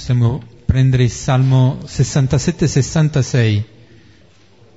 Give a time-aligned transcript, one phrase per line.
[0.00, 3.62] possiamo prendere il Salmo 67-66.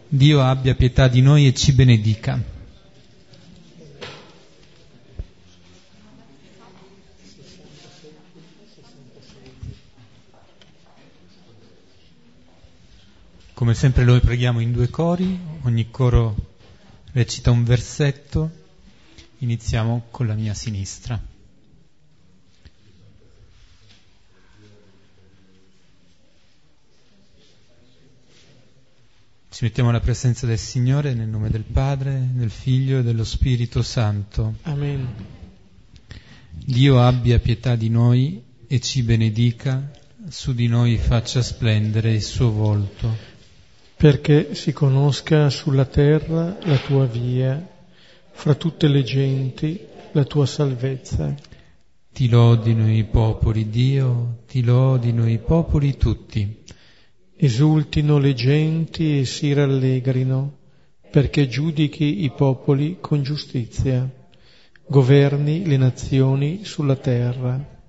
[0.09, 2.37] Dio abbia pietà di noi e ci benedica.
[13.53, 16.35] Come sempre noi preghiamo in due cori, ogni coro
[17.13, 18.51] recita un versetto,
[19.37, 21.31] iniziamo con la mia sinistra.
[29.53, 33.83] Ci mettiamo alla presenza del Signore nel nome del Padre, del Figlio e dello Spirito
[33.83, 34.55] Santo.
[34.63, 35.07] Amen.
[36.49, 39.91] Dio abbia pietà di noi e ci benedica,
[40.27, 43.15] su di noi faccia splendere il suo volto.
[43.95, 47.63] Perché si conosca sulla terra la tua via,
[48.31, 49.79] fra tutte le genti
[50.13, 51.31] la tua salvezza.
[52.11, 56.62] Ti lodino i popoli, Dio, ti lodino i popoli tutti.
[57.35, 60.57] Esultino le genti e si rallegrino,
[61.09, 64.09] perché giudichi i popoli con giustizia,
[64.87, 67.81] governi le nazioni sulla terra.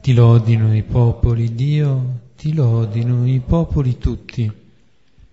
[0.00, 4.50] Ti lodino i popoli, Dio, ti lodino i popoli tutti.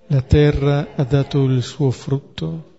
[0.08, 2.73] La terra ha dato il suo frutto,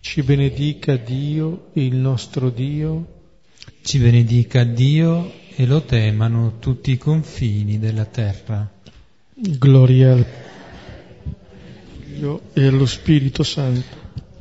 [0.00, 3.20] ci benedica Dio, il nostro Dio.
[3.82, 8.71] Ci benedica Dio e lo temano tutti i confini della terra.
[9.44, 10.24] Gloria al
[11.98, 14.00] Figlio e allo Spirito Santo.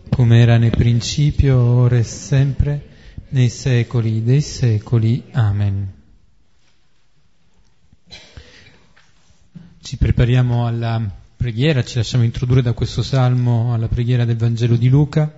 [0.10, 2.90] come era nel principio, ora e sempre,
[3.30, 5.24] nei secoli dei secoli.
[5.32, 5.92] Amen.
[9.82, 11.04] Ci prepariamo alla
[11.36, 15.36] preghiera, ci lasciamo introdurre da questo salmo alla preghiera del Vangelo di Luca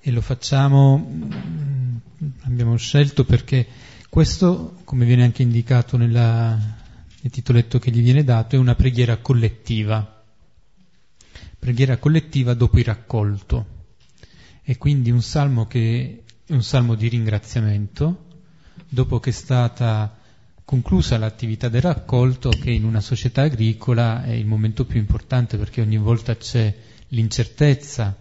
[0.00, 1.96] e lo facciamo, mm,
[2.44, 3.66] abbiamo scelto perché
[4.08, 6.58] questo, come viene anche indicato nella,
[7.24, 10.22] nel titoletto che gli viene dato, è una preghiera collettiva.
[11.58, 13.66] Preghiera collettiva dopo il raccolto.
[14.62, 18.26] E quindi un salmo che è un salmo di ringraziamento,
[18.86, 20.18] dopo che è stata
[20.66, 25.80] conclusa l'attività del raccolto, che in una società agricola è il momento più importante perché
[25.80, 26.76] ogni volta c'è
[27.08, 28.14] l'incertezza,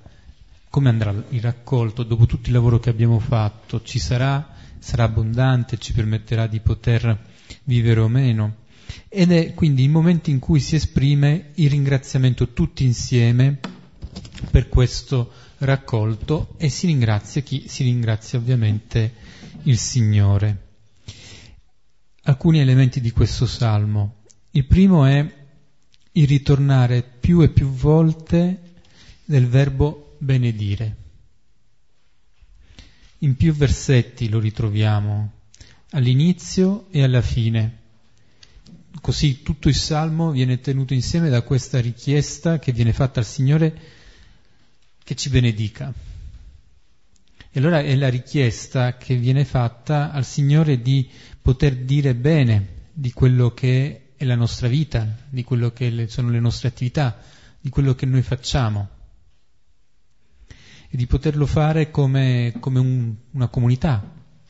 [0.69, 5.77] come andrà il raccolto, dopo tutto il lavoro che abbiamo fatto, ci sarà, sarà abbondante,
[5.77, 7.19] ci permetterà di poter
[7.65, 8.61] vivere o meno.
[9.07, 13.59] Ed è quindi il momento in cui si esprime il ringraziamento tutti insieme
[14.51, 17.67] per questo raccolto e si ringrazia chi?
[17.67, 19.13] Si ringrazia ovviamente
[19.63, 20.71] il Signore.
[22.23, 24.21] Alcuni elementi di questo salmo.
[24.51, 25.41] Il primo è
[26.15, 28.61] il ritornare più e più volte
[29.25, 30.95] del verbo benedire.
[33.19, 35.31] In più versetti lo ritroviamo,
[35.91, 37.82] all'inizio e alla fine.
[39.01, 43.77] Così tutto il salmo viene tenuto insieme da questa richiesta che viene fatta al Signore
[45.03, 45.93] che ci benedica.
[47.55, 51.07] E allora è la richiesta che viene fatta al Signore di
[51.41, 56.39] poter dire bene di quello che è la nostra vita, di quello che sono le
[56.39, 57.19] nostre attività,
[57.59, 58.89] di quello che noi facciamo.
[60.89, 64.03] E di poterlo fare come, come un, una comunità,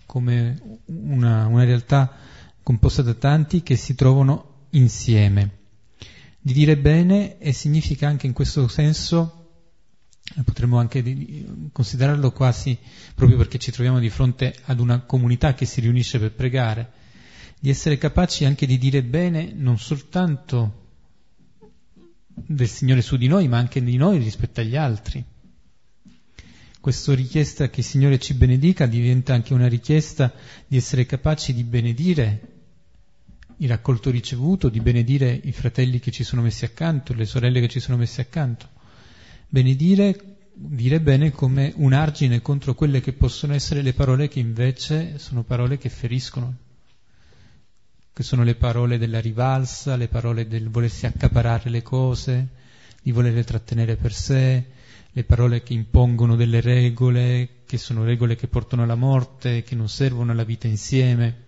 [0.06, 2.16] come una, una realtà
[2.63, 5.59] composta da tanti che si trovano insieme.
[6.40, 9.44] Di dire bene e significa anche in questo senso
[10.44, 11.03] potremmo anche
[11.72, 12.78] considerarlo quasi
[13.13, 16.91] proprio perché ci troviamo di fronte ad una comunità che si riunisce per pregare,
[17.59, 20.81] di essere capaci anche di dire bene non soltanto
[22.34, 25.23] del Signore su di noi, ma anche di noi rispetto agli altri.
[26.79, 30.34] Questa richiesta che il Signore ci benedica diventa anche una richiesta
[30.68, 32.53] di essere capaci di benedire
[33.63, 37.68] il raccolto ricevuto, di benedire i fratelli che ci sono messi accanto, le sorelle che
[37.68, 38.81] ci sono messe accanto
[39.53, 45.19] benedire, dire bene come un argine contro quelle che possono essere le parole che invece
[45.19, 46.56] sono parole che feriscono,
[48.11, 52.47] che sono le parole della rivalsa, le parole del volersi accaparare le cose,
[53.03, 54.66] di volerle trattenere per sé,
[55.11, 59.88] le parole che impongono delle regole, che sono regole che portano alla morte, che non
[59.88, 61.46] servono alla vita insieme.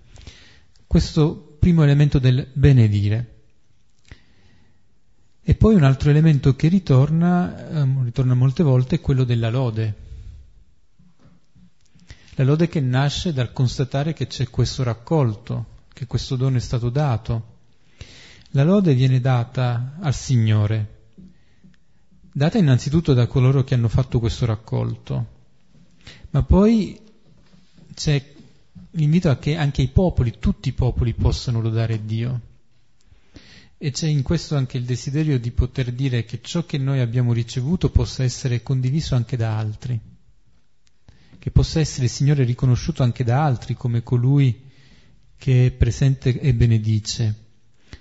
[0.86, 3.34] Questo primo elemento del benedire.
[5.42, 9.96] E poi un altro elemento che ritorna, ehm, ritorna molte volte, è quello della lode.
[12.36, 16.92] La lode che nasce dal constatare che c'è questo raccolto, che questo dono è stato
[16.92, 17.58] dato.
[18.52, 21.14] La lode viene data al Signore,
[22.32, 25.26] data innanzitutto da coloro che hanno fatto questo raccolto,
[26.30, 27.02] ma poi
[27.96, 28.35] c'è
[28.96, 32.42] l'invito a che anche i popoli, tutti i popoli, possano lodare Dio.
[33.78, 37.34] E c'è in questo anche il desiderio di poter dire che ciò che noi abbiamo
[37.34, 40.00] ricevuto possa essere condiviso anche da altri,
[41.38, 44.64] che possa essere Signore riconosciuto anche da altri come colui
[45.38, 47.36] che è presente e benedice,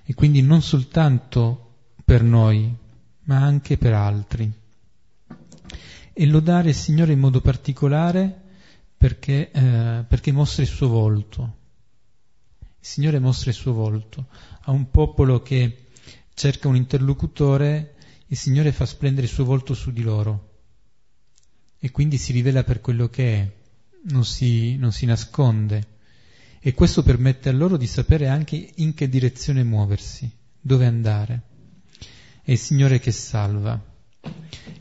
[0.04, 1.72] e quindi non soltanto
[2.04, 2.72] per noi,
[3.24, 4.50] ma anche per altri.
[6.12, 8.43] E lodare il Signore in modo particolare
[9.04, 11.56] perché, eh, perché mostra il suo volto.
[12.58, 14.28] Il Signore mostra il suo volto.
[14.62, 15.88] A un popolo che
[16.32, 17.96] cerca un interlocutore,
[18.28, 20.52] il Signore fa splendere il suo volto su di loro
[21.78, 23.52] e quindi si rivela per quello che è,
[24.04, 25.86] non si, non si nasconde.
[26.58, 31.42] E questo permette a loro di sapere anche in che direzione muoversi, dove andare.
[32.40, 33.78] È il Signore che salva,
[34.22, 34.30] è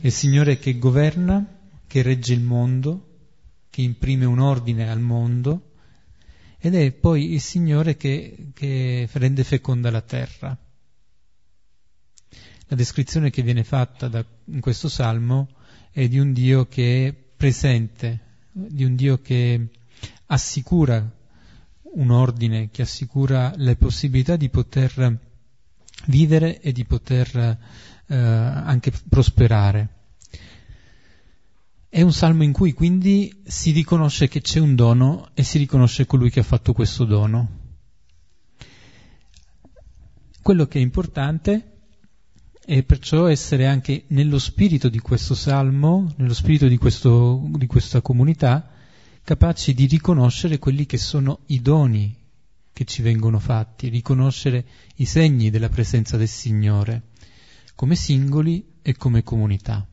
[0.00, 1.46] il Signore che governa,
[1.86, 3.12] che regge il mondo,
[3.74, 5.72] che imprime un ordine al mondo
[6.58, 10.56] ed è poi il Signore che, che rende feconda la terra.
[12.68, 15.48] La descrizione che viene fatta da, in questo salmo
[15.90, 18.20] è di un Dio che è presente,
[18.52, 19.70] di un Dio che
[20.26, 21.04] assicura
[21.82, 25.18] un ordine, che assicura le possibilità di poter
[26.06, 27.58] vivere e di poter
[28.06, 30.03] eh, anche prosperare.
[31.94, 36.06] È un salmo in cui quindi si riconosce che c'è un dono e si riconosce
[36.06, 37.76] colui che ha fatto questo dono.
[40.42, 41.82] Quello che è importante
[42.64, 48.00] è perciò essere anche nello spirito di questo salmo, nello spirito di, questo, di questa
[48.00, 48.72] comunità,
[49.22, 52.12] capaci di riconoscere quelli che sono i doni
[52.72, 54.66] che ci vengono fatti, riconoscere
[54.96, 57.10] i segni della presenza del Signore,
[57.76, 59.86] come singoli e come comunità.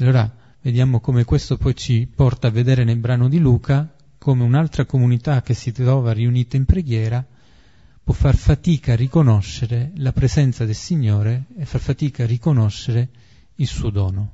[0.00, 4.84] Allora vediamo come questo poi ci porta a vedere nel brano di Luca come un'altra
[4.84, 7.24] comunità che si trova riunita in preghiera
[8.04, 13.08] può far fatica a riconoscere la presenza del Signore e far fatica a riconoscere
[13.56, 14.32] il suo dono.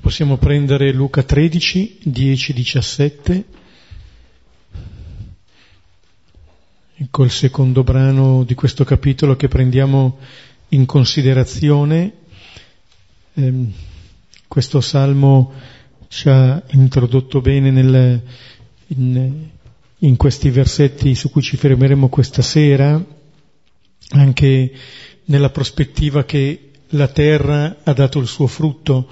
[0.00, 3.44] Possiamo prendere Luca 13, 10, 17.
[6.94, 10.18] Ecco il secondo brano di questo capitolo che prendiamo
[10.72, 12.12] in considerazione.
[13.34, 13.52] Eh,
[14.48, 15.52] questo salmo
[16.08, 18.22] ci ha introdotto bene nel,
[18.88, 19.48] in,
[19.98, 23.02] in questi versetti su cui ci fermeremo questa sera,
[24.10, 24.72] anche
[25.24, 29.08] nella prospettiva che la terra ha dato il suo frutto.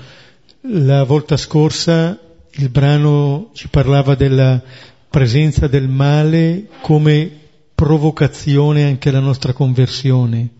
[0.62, 2.18] La volta scorsa
[2.52, 4.62] il brano ci parlava della
[5.08, 7.30] presenza del male come
[7.74, 10.58] provocazione anche alla nostra conversione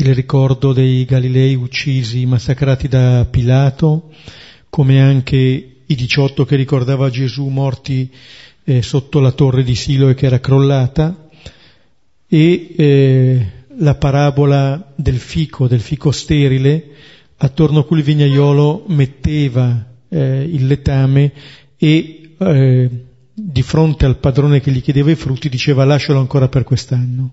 [0.00, 4.10] il ricordo dei Galilei uccisi, massacrati da Pilato,
[4.70, 5.36] come anche
[5.84, 8.08] i 18 che ricordava Gesù morti
[8.62, 11.28] eh, sotto la torre di Siloe che era crollata,
[12.28, 13.46] e eh,
[13.78, 16.90] la parabola del fico, del fico sterile,
[17.38, 21.32] attorno a cui il vignaiolo metteva eh, il letame
[21.76, 22.90] e eh,
[23.34, 27.32] di fronte al padrone che gli chiedeva i frutti diceva lascialo ancora per quest'anno.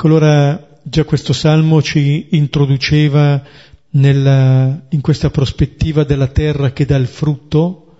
[0.00, 3.42] Ecco, allora già questo salmo ci introduceva
[3.90, 7.96] nella, in questa prospettiva della terra che dà il frutto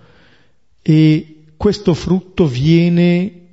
[0.81, 3.47] e questo frutto viene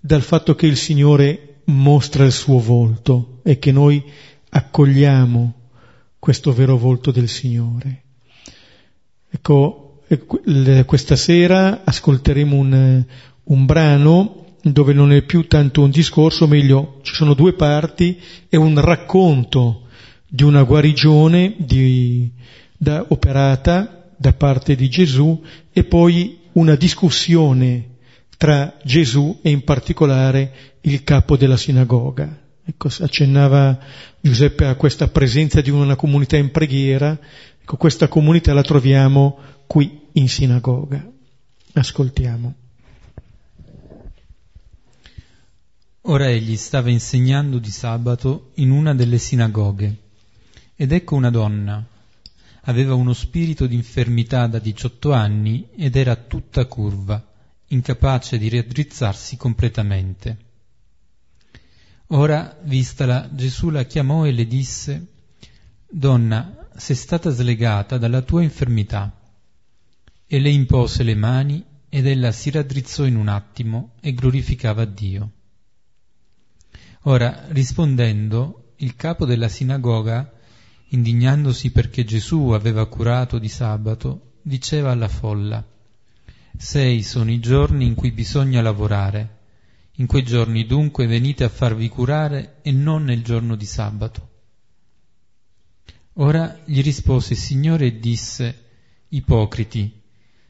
[0.00, 4.02] dal fatto che il Signore mostra il suo volto e che noi
[4.48, 5.54] accogliamo
[6.18, 8.02] questo vero volto del Signore.
[9.28, 10.00] Ecco,
[10.86, 13.04] questa sera ascolteremo un,
[13.42, 18.56] un brano dove non è più tanto un discorso, meglio, ci sono due parti, è
[18.56, 19.86] un racconto
[20.28, 22.30] di una guarigione di,
[22.76, 27.88] da, operata da parte di Gesù e poi una discussione
[28.36, 30.52] tra Gesù e in particolare
[30.82, 32.38] il capo della sinagoga.
[32.64, 33.78] Ecco, accennava
[34.20, 37.18] Giuseppe a questa presenza di una comunità in preghiera,
[37.60, 41.04] ecco, questa comunità la troviamo qui in sinagoga.
[41.72, 42.54] Ascoltiamo.
[46.04, 49.98] Ora egli stava insegnando di sabato in una delle sinagoghe,
[50.74, 51.84] ed ecco una donna.
[52.62, 57.22] Aveva uno spirito di infermità da 18 anni ed era tutta curva,
[57.66, 60.38] incapace di raddrizzarsi completamente.
[62.08, 65.06] Ora, vistala, Gesù la chiamò e le disse,
[65.86, 69.14] Donna, sei stata slegata dalla tua infermità.
[70.26, 75.32] E le impose le mani ed ella si raddrizzò in un attimo e glorificava Dio.
[77.04, 80.32] Ora, rispondendo, il capo della sinagoga,
[80.88, 85.66] indignandosi perché Gesù aveva curato di sabato, diceva alla folla,
[86.56, 89.38] Sei sono i giorni in cui bisogna lavorare.
[89.92, 94.28] In quei giorni dunque venite a farvi curare e non nel giorno di sabato.
[96.14, 98.64] Ora gli rispose il Signore e disse,
[99.08, 100.02] Ipocriti,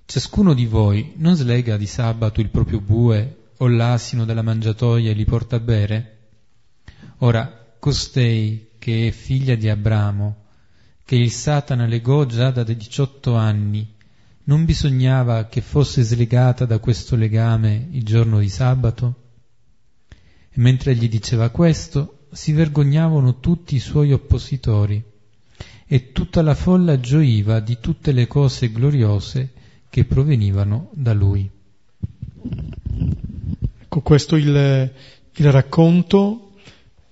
[0.05, 5.15] ciascuno di voi non slega di sabato il proprio bue o l'asino dalla mangiatoia e
[5.15, 6.20] li porta a bere?
[7.23, 10.37] Ora, costei che è figlia di Abramo,
[11.05, 13.87] che il Satana legò già da diciotto anni,
[14.45, 19.15] non bisognava che fosse slegata da questo legame il giorno di sabato?
[20.09, 25.05] E mentre egli diceva questo, si vergognavano tutti i suoi oppositori,
[25.87, 29.53] e tutta la folla gioiva di tutte le cose gloriose
[29.91, 31.51] che provenivano da lui.
[33.79, 34.91] Ecco, questo il,
[35.35, 36.47] il racconto.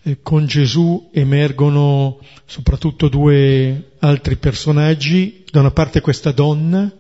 [0.09, 6.91] Eh, con Gesù emergono soprattutto due altri personaggi, da una parte questa donna,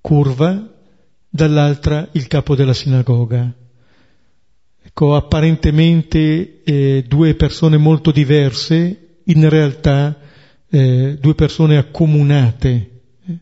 [0.00, 0.72] curva,
[1.28, 3.52] dall'altra il capo della sinagoga.
[4.80, 10.16] Ecco, apparentemente eh, due persone molto diverse, in realtà
[10.70, 12.90] eh, due persone accomunate
[13.26, 13.38] eh,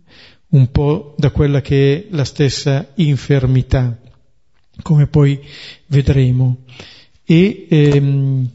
[0.48, 3.98] un po' da quella che è la stessa infermità,
[4.80, 5.38] come poi
[5.88, 6.62] vedremo.
[7.26, 8.48] E ehm,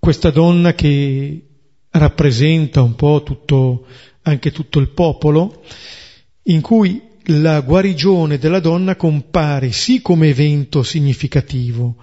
[0.00, 1.46] questa donna che
[1.90, 3.86] rappresenta un po' tutto,
[4.22, 5.62] anche tutto il popolo,
[6.44, 11.96] in cui la guarigione della donna compare sì come evento significativo,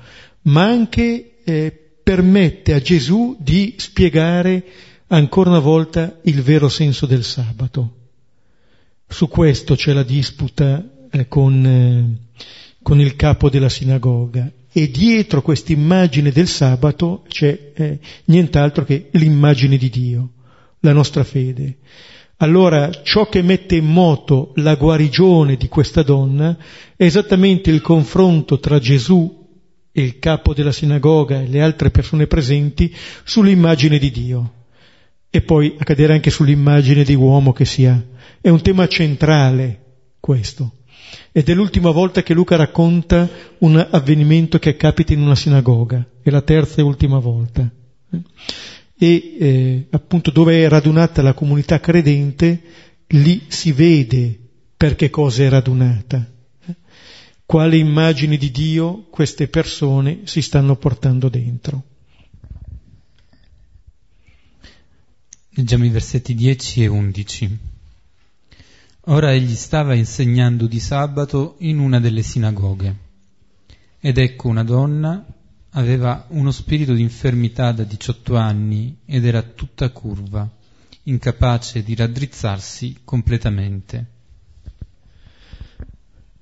[0.44, 1.72] ma anche eh,
[2.04, 4.64] permette a Gesù di spiegare
[5.08, 7.96] ancora una volta il vero senso del sabato.
[9.08, 12.44] Su questo c'è la disputa eh, con, eh,
[12.82, 19.08] con, il capo della sinagoga e dietro questa immagine del sabato c'è eh, nient'altro che
[19.14, 20.34] l'immagine di Dio,
[20.82, 21.78] la nostra fede.
[22.38, 26.56] Allora ciò che mette in moto la guarigione di questa donna
[26.96, 29.48] è esattamente il confronto tra Gesù
[29.92, 34.54] e il capo della sinagoga e le altre persone presenti sull'immagine di Dio
[35.32, 38.00] e poi accadere anche sull'immagine di uomo che si ha.
[38.40, 39.86] È un tema centrale
[40.20, 40.77] questo.
[41.32, 46.30] Ed è l'ultima volta che Luca racconta un avvenimento che capita in una sinagoga, è
[46.30, 47.72] la terza e ultima volta
[49.00, 52.62] e eh, appunto dove è radunata la comunità credente,
[53.08, 54.40] lì si vede
[54.76, 56.30] per che cosa è radunata,
[57.46, 61.84] quale immagini di Dio queste persone si stanno portando dentro.
[65.52, 67.58] Leggiamo i versetti 10 e 11.
[69.10, 72.96] Ora egli stava insegnando di sabato in una delle sinagoghe.
[74.00, 75.26] Ed ecco una donna
[75.78, 80.50] Aveva uno spirito di infermità da 18 anni ed era tutta curva,
[81.04, 84.06] incapace di raddrizzarsi completamente.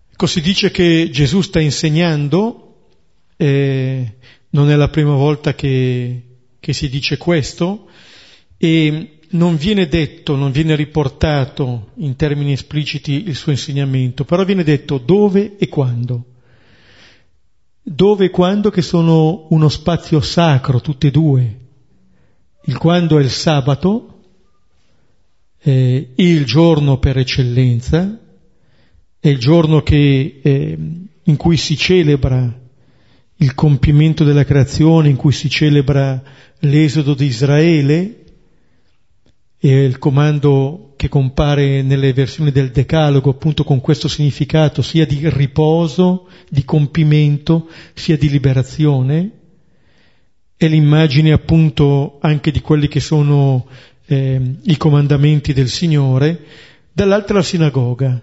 [0.09, 2.91] Ecco, si dice che Gesù sta insegnando,
[3.35, 4.15] eh,
[4.51, 6.21] non è la prima volta che,
[6.57, 7.89] che si dice questo,
[8.55, 14.63] e non viene detto, non viene riportato in termini espliciti il suo insegnamento, però viene
[14.63, 16.25] detto dove e quando
[17.87, 21.59] dove e quando che sono uno spazio sacro, tutte e due.
[22.63, 24.21] Il quando è il sabato,
[25.61, 28.19] eh, il giorno per eccellenza,
[29.19, 30.77] è il giorno che, eh,
[31.21, 32.59] in cui si celebra
[33.37, 36.23] il compimento della creazione, in cui si celebra
[36.61, 38.24] l'esodo di Israele,
[39.73, 46.27] il comando che compare nelle versioni del Decalogo appunto con questo significato sia di riposo,
[46.49, 49.31] di compimento, sia di liberazione,
[50.55, 53.67] è l'immagine appunto anche di quelli che sono
[54.05, 56.45] eh, i comandamenti del Signore,
[56.91, 58.21] dall'altra la sinagoga.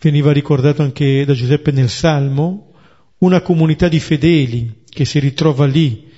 [0.00, 2.72] Veniva ricordato anche da Giuseppe nel Salmo,
[3.18, 6.09] una comunità di fedeli che si ritrova lì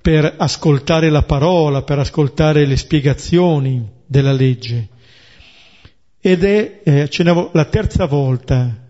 [0.00, 4.88] per ascoltare la parola, per ascoltare le spiegazioni della legge.
[6.20, 8.88] Ed è, eh, accennavo, la terza volta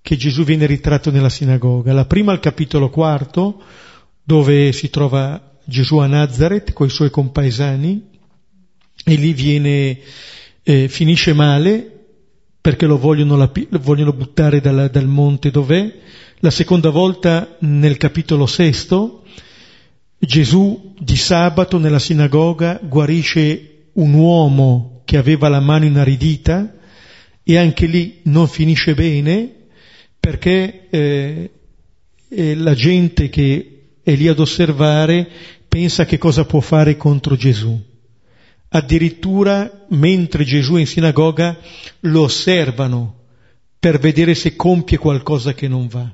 [0.00, 1.92] che Gesù viene ritratto nella sinagoga.
[1.92, 3.62] La prima al capitolo quarto,
[4.22, 8.08] dove si trova Gesù a Nazareth con i suoi compaesani,
[9.04, 9.98] e lì viene,
[10.62, 11.92] eh, finisce male
[12.60, 15.94] perché lo vogliono, lapi- lo vogliono buttare dal, dal monte dov'è.
[16.40, 19.24] La seconda volta nel capitolo sesto,
[20.18, 26.74] Gesù di sabato nella sinagoga guarisce un uomo che aveva la mano inaridita
[27.42, 29.50] e anche lì non finisce bene
[30.18, 31.50] perché eh,
[32.56, 35.28] la gente che è lì ad osservare
[35.68, 37.80] pensa che cosa può fare contro Gesù.
[38.70, 41.58] Addirittura mentre Gesù è in sinagoga
[42.00, 43.14] lo osservano
[43.78, 46.10] per vedere se compie qualcosa che non va.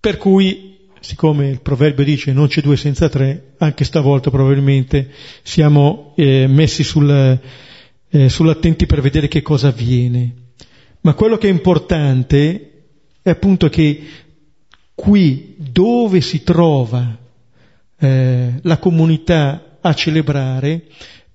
[0.00, 0.71] Per cui,
[1.02, 5.10] siccome il proverbio dice non c'è due senza tre, anche stavolta probabilmente
[5.42, 7.38] siamo eh, messi sul,
[8.08, 10.34] eh, sull'attenti per vedere che cosa avviene.
[11.00, 12.84] Ma quello che è importante
[13.20, 14.02] è appunto che
[14.94, 17.18] qui dove si trova
[17.98, 20.86] eh, la comunità a celebrare,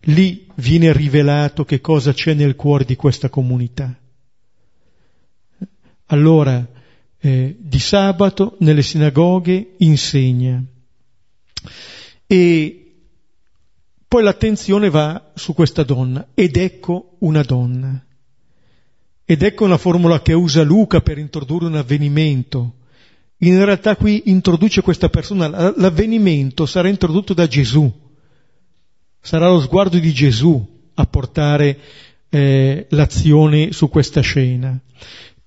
[0.02, 3.94] lì viene rivelato che cosa c'è nel cuore di questa comunità.
[6.06, 6.66] Allora,
[7.20, 10.64] eh, di sabato nelle sinagoghe insegna.
[12.28, 12.88] E
[14.08, 18.02] poi l'attenzione va su questa donna, ed ecco una donna.
[19.26, 22.76] Ed ecco una formula che usa Luca per introdurre un avvenimento.
[23.40, 27.92] In realtà qui introduce questa persona, l'avvenimento sarà introdotto da Gesù,
[29.20, 31.78] sarà lo sguardo di Gesù a portare
[32.30, 34.80] eh, l'azione su questa scena.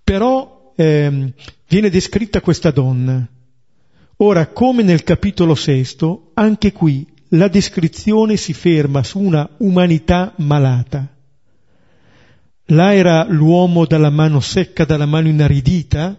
[0.04, 1.32] Però eh,
[1.70, 3.24] viene descritta questa donna.
[4.16, 11.06] Ora, come nel capitolo sesto, anche qui la descrizione si ferma su una umanità malata.
[12.66, 16.18] Là era l'uomo dalla mano secca, dalla mano inaridita,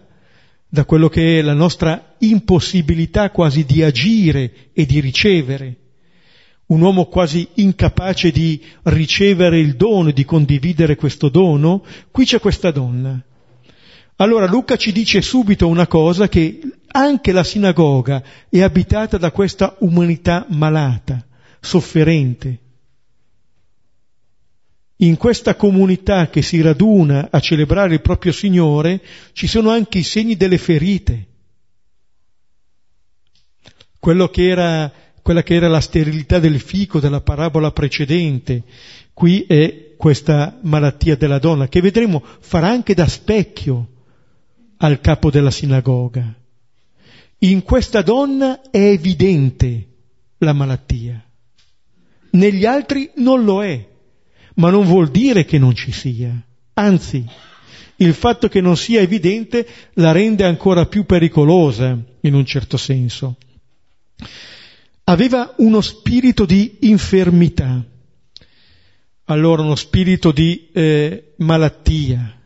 [0.68, 5.76] da quello che è la nostra impossibilità quasi di agire e di ricevere.
[6.68, 11.84] Un uomo quasi incapace di ricevere il dono, di condividere questo dono.
[12.10, 13.22] Qui c'è questa donna.
[14.16, 19.76] Allora Luca ci dice subito una cosa che anche la sinagoga è abitata da questa
[19.80, 21.26] umanità malata,
[21.60, 22.58] sofferente,
[25.02, 29.00] in questa comunità che si raduna a celebrare il proprio Signore
[29.32, 31.26] ci sono anche i segni delle ferite.
[33.98, 34.92] Che era,
[35.22, 38.64] quella che era la sterilità del fico della parabola precedente,
[39.12, 43.88] qui è questa malattia della donna, che vedremo farà anche da specchio
[44.82, 46.34] al capo della sinagoga.
[47.38, 49.88] In questa donna è evidente
[50.38, 51.24] la malattia,
[52.30, 53.90] negli altri non lo è
[54.54, 56.34] ma non vuol dire che non ci sia.
[56.74, 57.24] Anzi,
[57.96, 63.36] il fatto che non sia evidente la rende ancora più pericolosa, in un certo senso.
[65.04, 67.84] Aveva uno spirito di infermità,
[69.24, 72.38] allora uno spirito di eh, malattia.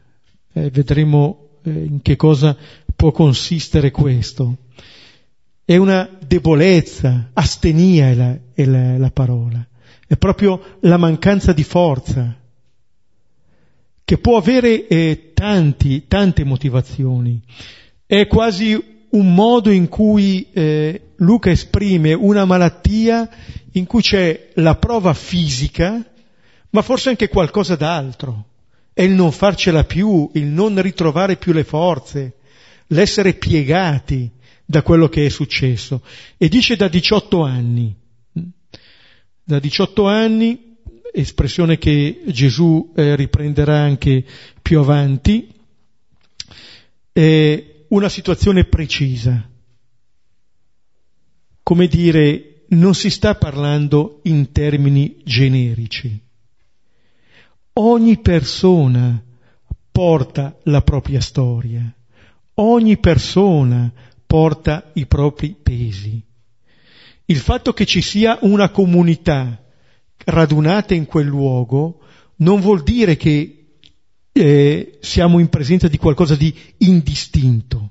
[0.52, 2.56] Eh, vedremo eh, in che cosa
[2.94, 4.56] può consistere questo.
[5.64, 9.66] È una debolezza, astenia è la, è la, la parola
[10.06, 12.34] è proprio la mancanza di forza,
[14.04, 17.42] che può avere eh, tanti, tante motivazioni.
[18.06, 23.28] È quasi un modo in cui eh, Luca esprime una malattia
[23.72, 26.04] in cui c'è la prova fisica,
[26.70, 28.44] ma forse anche qualcosa d'altro.
[28.96, 32.36] È il non farcela più, il non ritrovare più le forze,
[32.88, 34.30] l'essere piegati
[34.64, 36.02] da quello che è successo.
[36.38, 37.94] E dice da 18 anni
[39.46, 40.76] da 18 anni,
[41.12, 44.24] espressione che Gesù eh, riprenderà anche
[44.60, 45.48] più avanti,
[47.12, 49.48] è una situazione precisa.
[51.62, 56.25] Come dire, non si sta parlando in termini generici.
[57.78, 59.22] Ogni persona
[59.92, 61.94] porta la propria storia,
[62.54, 63.92] ogni persona
[64.26, 66.22] porta i propri pesi.
[67.26, 69.62] Il fatto che ci sia una comunità
[70.24, 72.00] radunata in quel luogo
[72.36, 73.66] non vuol dire che
[74.32, 77.90] eh, siamo in presenza di qualcosa di indistinto,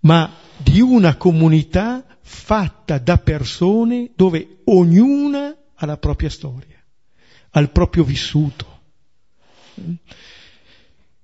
[0.00, 6.80] ma di una comunità fatta da persone dove ognuna ha la propria storia,
[7.50, 8.74] ha il proprio vissuto.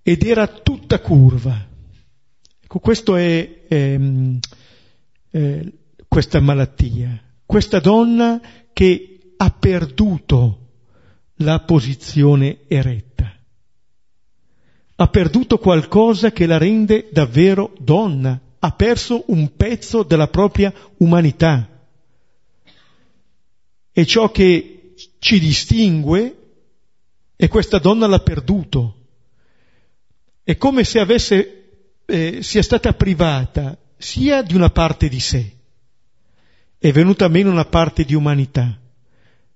[0.03, 1.69] Ed era tutta curva.
[2.61, 3.99] Ecco, questo è, è,
[5.31, 5.65] è
[6.09, 8.41] questa malattia, questa donna
[8.73, 10.59] che ha perduto
[11.37, 13.35] la posizione eretta,
[14.97, 21.69] ha perduto qualcosa che la rende davvero donna, ha perso un pezzo della propria umanità.
[23.93, 26.42] E ciò che ci distingue
[27.37, 28.97] e questa donna l'ha perduto.
[30.42, 35.57] È come se avesse, eh, sia stata privata sia di una parte di sé,
[36.79, 38.77] è venuta meno una parte di umanità,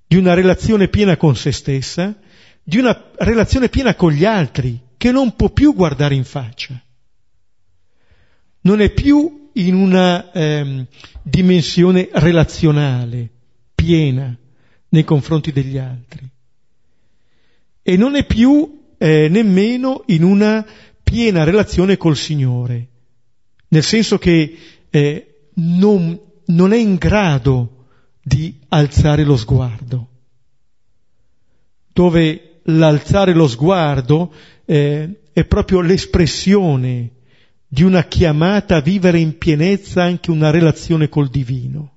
[0.07, 2.17] di una relazione piena con se stessa,
[2.63, 6.81] di una relazione piena con gli altri, che non può più guardare in faccia.
[8.61, 10.87] Non è più in una ehm,
[11.23, 13.29] dimensione relazionale,
[13.75, 14.37] piena,
[14.89, 16.29] nei confronti degli altri.
[17.89, 20.67] E non è più eh, nemmeno in una
[21.05, 22.89] piena relazione col Signore,
[23.69, 24.59] nel senso che
[24.91, 27.85] eh, non, non è in grado
[28.21, 30.09] di alzare lo sguardo,
[31.93, 34.33] dove l'alzare lo sguardo
[34.65, 37.11] eh, è proprio l'espressione
[37.69, 41.93] di una chiamata a vivere in pienezza anche una relazione col divino.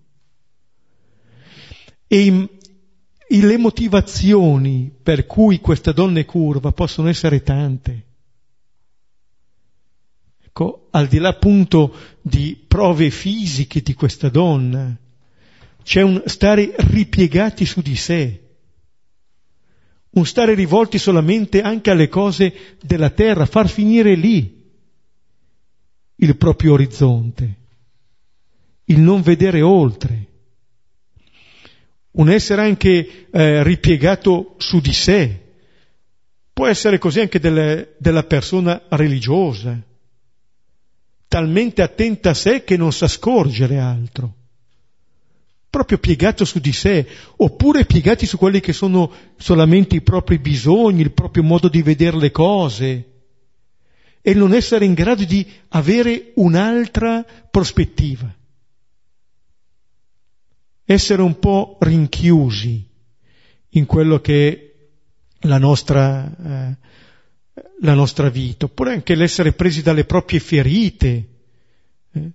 [2.06, 2.48] E in,
[3.32, 8.06] le motivazioni per cui questa donna è curva possono essere tante.
[10.44, 14.98] Ecco, al di là appunto di prove fisiche di questa donna,
[15.84, 18.44] c'è un stare ripiegati su di sé,
[20.12, 24.58] un stare rivolti solamente anche alle cose della terra, far finire lì
[26.16, 27.56] il proprio orizzonte,
[28.86, 30.29] il non vedere oltre,
[32.20, 35.48] un essere anche eh, ripiegato su di sé.
[36.52, 39.80] Può essere così anche delle, della persona religiosa,
[41.28, 44.34] talmente attenta a sé che non sa scorgere altro,
[45.70, 51.02] proprio piegato su di sé, oppure piegati su quelli che sono solamente i propri bisogni,
[51.02, 53.06] il proprio modo di vedere le cose,
[54.22, 58.39] e non essere in grado di avere un'altra prospettiva.
[60.92, 62.84] Essere un po' rinchiusi
[63.74, 64.50] in quello che
[65.38, 66.78] è la nostra, eh,
[67.82, 71.28] la nostra vita, oppure anche l'essere presi dalle proprie ferite,
[72.12, 72.32] eh,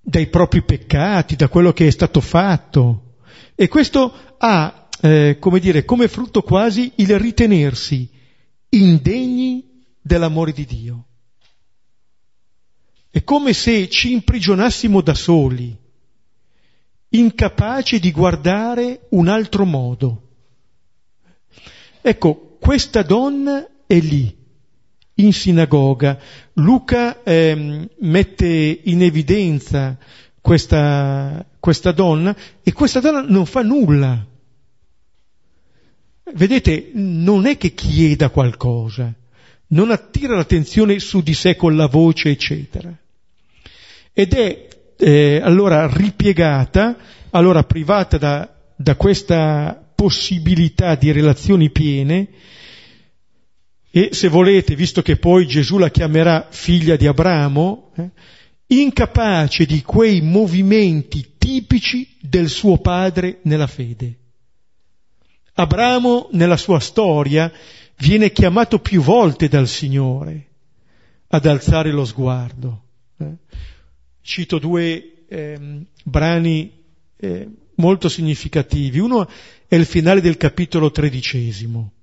[0.00, 3.16] dai propri peccati, da quello che è stato fatto.
[3.56, 8.08] E questo ha, eh, come dire, come frutto quasi il ritenersi
[8.68, 11.06] indegni dell'amore di Dio.
[13.10, 15.76] È come se ci imprigionassimo da soli,
[17.10, 20.22] incapaci di guardare un altro modo.
[22.00, 24.34] Ecco, questa donna è lì,
[25.14, 26.18] in sinagoga.
[26.54, 29.98] Luca eh, mette in evidenza
[30.40, 34.26] questa, questa donna e questa donna non fa nulla.
[36.32, 39.12] Vedete, non è che chieda qualcosa,
[39.68, 42.96] non attira l'attenzione su di sé con la voce, eccetera.
[44.12, 44.68] Ed è
[45.00, 46.96] eh, allora ripiegata,
[47.30, 52.28] allora privata da, da questa possibilità di relazioni piene,
[53.90, 58.10] e se volete, visto che poi Gesù la chiamerà figlia di Abramo, eh,
[58.66, 64.16] incapace di quei movimenti tipici del suo padre nella fede.
[65.54, 67.50] Abramo nella sua storia
[67.98, 70.46] viene chiamato più volte dal Signore
[71.28, 72.82] ad alzare lo sguardo.
[73.18, 73.34] Eh.
[74.30, 75.58] Cito due eh,
[76.04, 76.70] brani
[77.16, 79.00] eh, molto significativi.
[79.00, 79.28] Uno
[79.66, 81.94] è il finale del capitolo tredicesimo.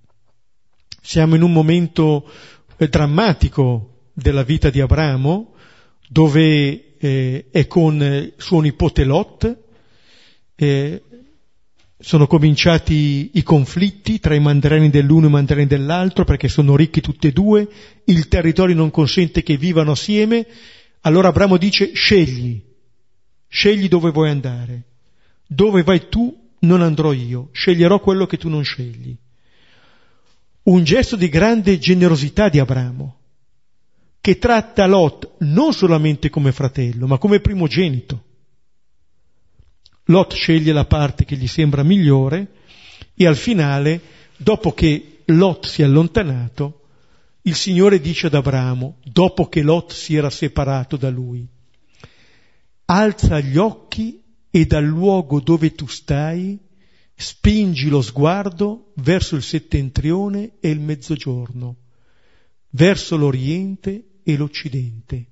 [1.01, 2.29] Siamo in un momento
[2.75, 5.53] eh, drammatico della vita di Abramo,
[6.09, 9.57] dove eh, è con suo nipote Lot,
[10.55, 11.01] eh,
[11.97, 16.99] sono cominciati i conflitti tra i mandarini dell'uno e i mandarini dell'altro perché sono ricchi
[16.99, 17.65] tutti e due,
[18.03, 20.45] il territorio non consente che vivano assieme,
[21.07, 22.61] allora Abramo dice scegli,
[23.47, 24.83] scegli dove vuoi andare,
[25.47, 29.15] dove vai tu non andrò io, sceglierò quello che tu non scegli.
[30.63, 33.19] Un gesto di grande generosità di Abramo,
[34.19, 38.23] che tratta Lot non solamente come fratello, ma come primogenito.
[40.09, 42.51] Lot sceglie la parte che gli sembra migliore
[43.15, 44.01] e al finale,
[44.35, 46.76] dopo che Lot si è allontanato,
[47.47, 51.47] il Signore dice ad Abramo, dopo che Lot si era separato da lui,
[52.85, 56.59] alza gli occhi e dal luogo dove tu stai
[57.15, 61.77] spingi lo sguardo verso il settentrione e il mezzogiorno,
[62.71, 65.25] verso l'oriente e l'occidente.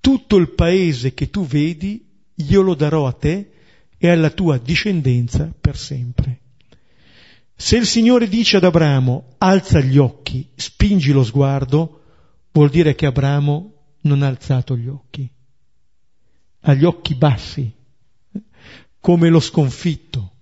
[0.00, 3.52] Tutto il paese che tu vedi io lo darò a te
[3.96, 6.40] e alla tua discendenza per sempre.
[7.58, 12.02] Se il Signore dice ad Abramo alza gli occhi, spingi lo sguardo,
[12.52, 15.28] vuol dire che Abramo non ha alzato gli occhi,
[16.60, 17.72] ha gli occhi bassi,
[19.00, 20.32] come lo sconfitto.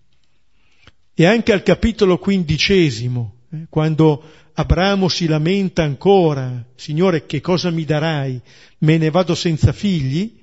[1.14, 4.22] E anche al capitolo quindicesimo, eh, quando
[4.54, 8.40] Abramo si lamenta ancora, Signore che cosa mi darai?
[8.78, 10.42] Me ne vado senza figli?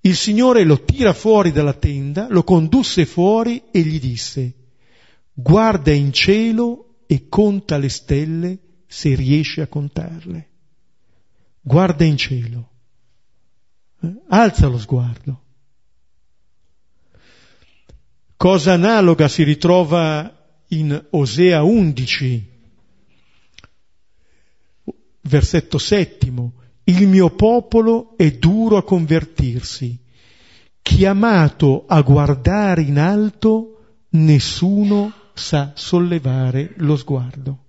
[0.00, 4.54] Il Signore lo tira fuori dalla tenda, lo condusse fuori e gli disse,
[5.42, 10.48] guarda in cielo e conta le stelle se riesci a contarle.
[11.60, 12.70] Guarda in cielo.
[14.02, 14.12] Eh?
[14.28, 15.42] Alza lo sguardo.
[18.36, 20.34] Cosa analoga si ritrova
[20.68, 22.50] in Osea 11,
[25.22, 29.98] versetto settimo, il mio popolo è duro a convertirsi,
[30.80, 37.64] chiamato a guardare in alto, nessuno sa sollevare lo sguardo.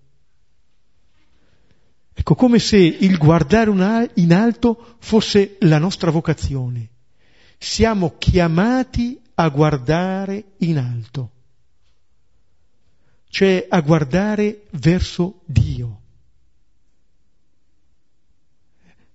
[2.14, 6.90] Ecco, come se il guardare in alto fosse la nostra vocazione.
[7.58, 11.32] Siamo chiamati a guardare in alto,
[13.30, 16.00] cioè a guardare verso Dio.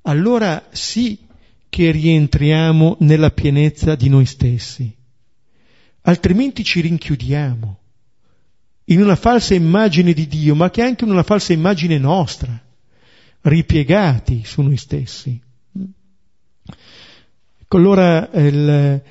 [0.02, 1.18] Allora sì
[1.68, 4.96] che rientriamo nella pienezza di noi stessi,
[6.02, 7.80] altrimenti ci rinchiudiamo
[8.86, 12.60] in una falsa immagine di Dio, ma che è anche una falsa immagine nostra,
[13.42, 15.40] ripiegati su noi stessi.
[17.58, 19.02] Ecco, allora il,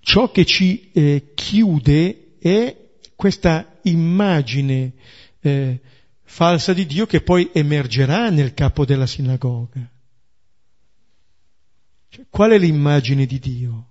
[0.00, 2.76] ciò che ci eh, chiude è
[3.16, 4.92] questa immagine
[5.40, 5.80] eh,
[6.22, 9.90] falsa di Dio che poi emergerà nel capo della sinagoga.
[12.10, 13.88] Cioè, qual è l'immagine di Dio?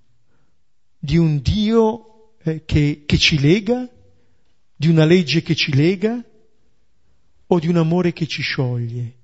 [1.00, 3.90] Di un Dio eh, che, che ci lega?
[4.84, 6.22] Di una legge che ci lega?
[7.48, 9.16] O di un amore che ci scioglie,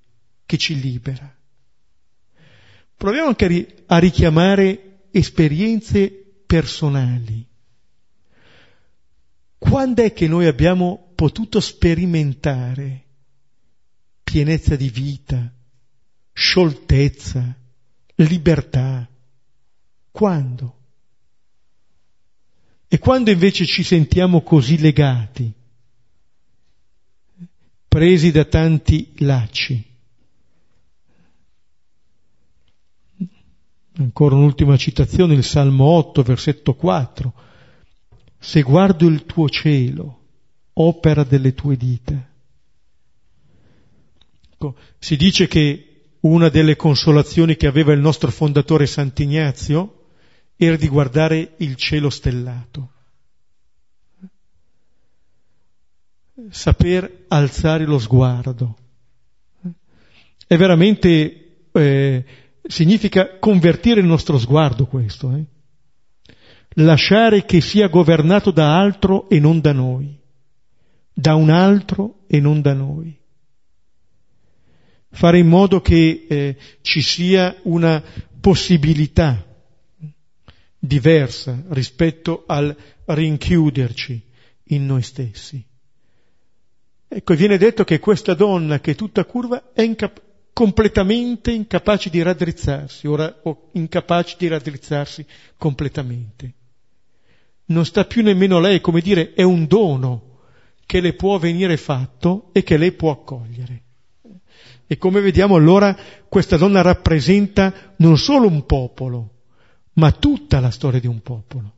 [0.45, 1.37] che ci libera?
[2.95, 6.07] Proviamo anche a richiamare esperienze
[6.45, 7.45] personali.
[9.57, 13.03] Quando è che noi abbiamo potuto sperimentare
[14.23, 15.53] pienezza di vita,
[16.31, 17.53] scioltezza,
[18.15, 19.09] libertà.
[20.09, 20.78] Quando?
[22.91, 25.53] E quando invece ci sentiamo così legati,
[27.87, 29.85] presi da tanti lacci?
[33.97, 37.33] Ancora un'ultima citazione, il Salmo 8, versetto 4.
[38.39, 40.21] Se guardo il tuo cielo,
[40.73, 42.27] opera delle tue dita.
[44.51, 49.98] Ecco, si dice che una delle consolazioni che aveva il nostro fondatore Sant'Ignazio
[50.61, 52.91] era di guardare il cielo stellato.
[56.49, 58.77] Saper alzare lo sguardo.
[60.45, 62.25] È veramente, eh,
[62.61, 65.33] significa convertire il nostro sguardo questo.
[65.33, 65.45] Eh?
[66.83, 70.19] Lasciare che sia governato da altro e non da noi,
[71.13, 73.17] da un altro e non da noi
[75.11, 78.03] fare in modo che eh, ci sia una
[78.39, 79.48] possibilità
[80.79, 84.23] diversa rispetto al rinchiuderci
[84.65, 85.63] in noi stessi.
[87.11, 90.21] Ecco, viene detto che questa donna che è tutta curva è incap-
[90.53, 95.25] completamente incapace di raddrizzarsi, ora, o incapace di raddrizzarsi
[95.57, 96.53] completamente.
[97.65, 100.37] Non sta più nemmeno lei, come dire, è un dono
[100.85, 103.81] che le può venire fatto e che lei può accogliere.
[104.85, 105.95] E come vediamo allora
[106.27, 109.38] questa donna rappresenta non solo un popolo,
[109.93, 111.73] ma tutta la storia di un popolo.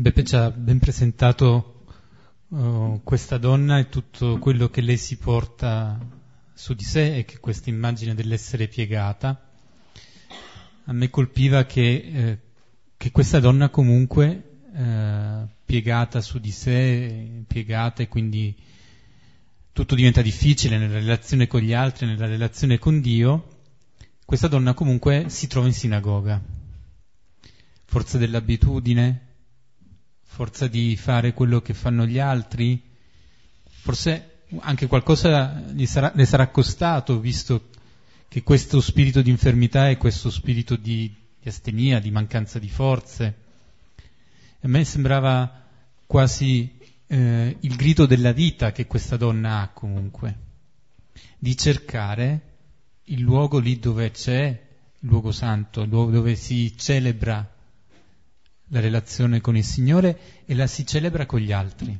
[0.00, 1.84] Beppe ci ha ben presentato
[2.48, 5.98] uh, questa donna e tutto quello che lei si porta
[6.54, 9.50] su di sé e che questa immagine dell'essere piegata.
[10.84, 12.38] A me colpiva che, eh,
[12.96, 18.56] che questa donna comunque eh, piegata su di sé, piegata e quindi
[19.78, 23.58] tutto diventa difficile nella relazione con gli altri, nella relazione con Dio,
[24.24, 26.42] questa donna comunque si trova in sinagoga.
[27.84, 29.26] Forza dell'abitudine,
[30.24, 32.82] forza di fare quello che fanno gli altri,
[33.68, 37.68] forse anche qualcosa le sarà costato, visto
[38.26, 43.36] che questo spirito di infermità e questo spirito di, di astenia, di mancanza di forze,
[44.60, 45.66] a me sembrava
[46.04, 46.77] quasi
[47.08, 50.46] eh, il grido della vita che questa donna ha comunque,
[51.38, 52.42] di cercare
[53.04, 54.66] il luogo lì dove c'è
[55.00, 57.56] il luogo santo, il luogo dove si celebra
[58.70, 61.98] la relazione con il Signore e la si celebra con gli altri.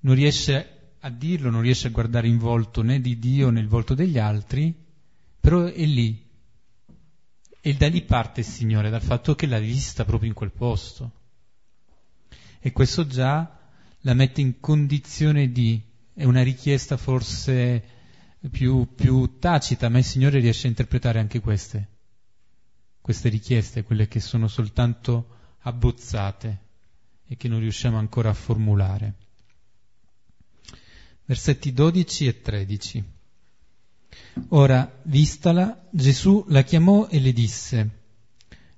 [0.00, 3.68] Non riesce a dirlo, non riesce a guardare in volto né di Dio né il
[3.68, 4.74] volto degli altri,
[5.38, 6.26] però è lì,
[7.60, 11.17] e da lì parte il Signore, dal fatto che l'ha vista proprio in quel posto.
[12.60, 13.58] E questo già
[14.00, 15.80] la mette in condizione di,
[16.12, 17.82] è una richiesta forse
[18.50, 21.88] più, più tacita, ma il Signore riesce a interpretare anche queste,
[23.00, 26.66] queste richieste, quelle che sono soltanto abbozzate
[27.26, 29.14] e che non riusciamo ancora a formulare.
[31.24, 33.04] Versetti 12 e 13.
[34.48, 37.90] Ora, vistala, Gesù la chiamò e le disse,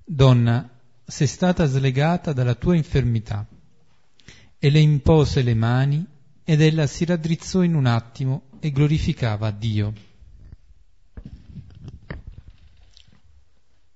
[0.05, 0.69] Donna,
[1.05, 3.47] sei stata slegata dalla tua infermità.
[4.63, 6.05] E le impose le mani
[6.45, 9.93] ed ella si raddrizzò in un attimo e glorificava Dio.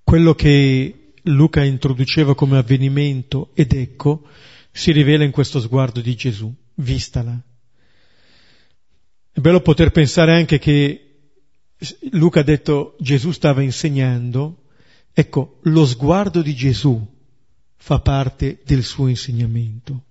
[0.02, 4.26] Quello che Luca introduceva come avvenimento ed ecco
[4.70, 7.38] si rivela in questo sguardo di Gesù, vistala.
[9.32, 11.00] È bello poter pensare anche che
[12.12, 14.62] Luca ha detto Gesù stava insegnando,
[15.12, 17.06] ecco, lo sguardo di Gesù
[17.76, 20.04] fa parte del suo insegnamento.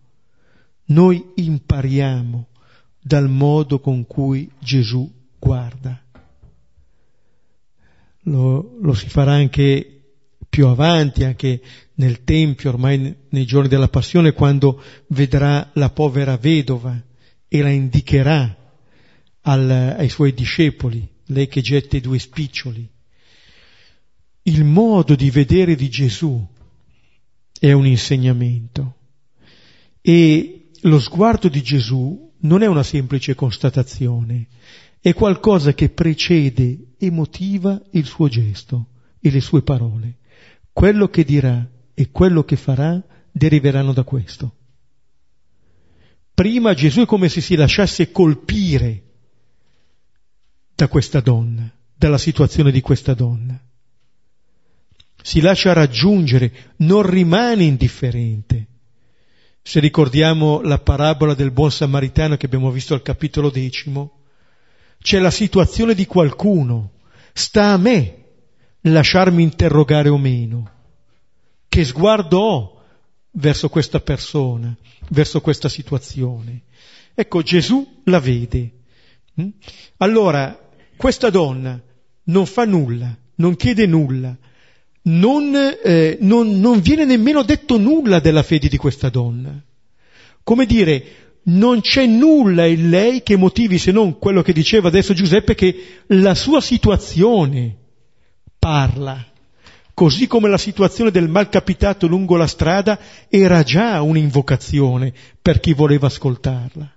[0.85, 2.47] Noi impariamo
[3.01, 6.01] dal modo con cui Gesù guarda.
[8.27, 9.93] Lo, lo, si farà anche
[10.49, 11.61] più avanti, anche
[11.95, 17.01] nel Tempio, ormai nei giorni della Passione, quando vedrà la povera vedova
[17.47, 18.55] e la indicherà
[19.41, 22.89] al, ai suoi discepoli lei che getta i due spiccioli.
[24.43, 26.45] Il modo di vedere di Gesù
[27.59, 28.95] è un insegnamento
[30.01, 34.47] e lo sguardo di Gesù non è una semplice constatazione,
[34.99, 38.87] è qualcosa che precede e motiva il suo gesto
[39.19, 40.17] e le sue parole.
[40.71, 44.55] Quello che dirà e quello che farà deriveranno da questo.
[46.33, 49.03] Prima Gesù è come se si lasciasse colpire
[50.75, 53.61] da questa donna, dalla situazione di questa donna.
[55.21, 58.67] Si lascia raggiungere, non rimane indifferente.
[59.65, 64.23] Se ricordiamo la parabola del buon samaritano che abbiamo visto al capitolo decimo,
[65.01, 66.91] c'è la situazione di qualcuno,
[67.31, 68.23] sta a me
[68.81, 70.69] lasciarmi interrogare o meno.
[71.69, 72.81] Che sguardo ho
[73.31, 74.75] verso questa persona,
[75.09, 76.63] verso questa situazione?
[77.13, 78.71] Ecco, Gesù la vede.
[79.41, 79.47] Mm?
[79.97, 80.59] Allora,
[80.97, 81.81] questa donna
[82.25, 84.37] non fa nulla, non chiede nulla,
[85.03, 89.53] non, eh, non, non viene nemmeno detto nulla della fede di questa donna.
[90.43, 91.05] Come dire,
[91.43, 96.01] non c'è nulla in lei che motivi se non quello che diceva adesso Giuseppe, che
[96.07, 97.75] la sua situazione
[98.57, 99.25] parla.
[99.93, 102.97] Così come la situazione del malcapitato lungo la strada
[103.29, 106.93] era già un'invocazione per chi voleva ascoltarla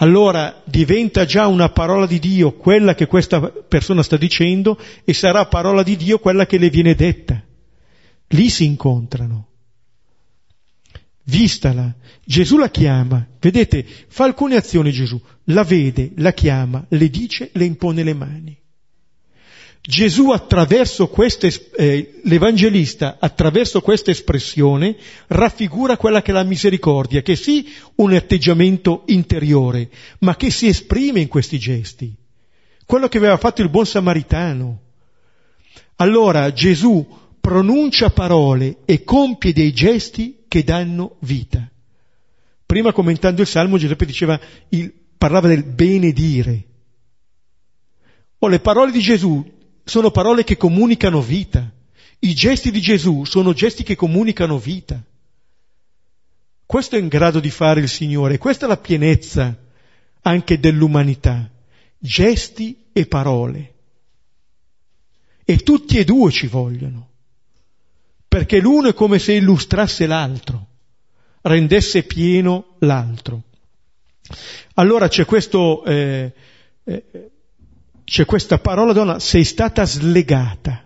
[0.00, 5.46] allora diventa già una parola di Dio quella che questa persona sta dicendo e sarà
[5.46, 7.42] parola di Dio quella che le viene detta.
[8.28, 9.46] Lì si incontrano.
[11.24, 17.50] Vistala, Gesù la chiama, vedete, fa alcune azioni Gesù, la vede, la chiama, le dice,
[17.52, 18.56] le impone le mani.
[19.88, 24.94] Gesù attraverso queste, eh, l'Evangelista attraverso questa espressione
[25.28, 31.20] raffigura quella che è la misericordia, che sì un atteggiamento interiore, ma che si esprime
[31.20, 32.14] in questi gesti.
[32.84, 34.80] Quello che aveva fatto il buon samaritano.
[35.96, 37.06] Allora Gesù
[37.40, 41.66] pronuncia parole e compie dei gesti che danno vita.
[42.66, 46.64] Prima commentando il Salmo Giuseppe diceva, il, parlava del benedire.
[48.40, 49.56] O le parole di Gesù
[49.88, 51.70] sono parole che comunicano vita.
[52.20, 55.02] I gesti di Gesù sono gesti che comunicano vita.
[56.66, 59.56] Questo è in grado di fare il Signore, questa è la pienezza
[60.20, 61.50] anche dell'umanità,
[61.96, 63.74] gesti e parole.
[65.44, 67.08] E tutti e due ci vogliono,
[68.28, 70.66] perché l'uno è come se illustrasse l'altro,
[71.40, 73.44] rendesse pieno l'altro.
[74.74, 76.30] Allora c'è questo eh,
[76.84, 77.30] eh,
[78.08, 80.82] c'è questa parola donna, sei stata slegata.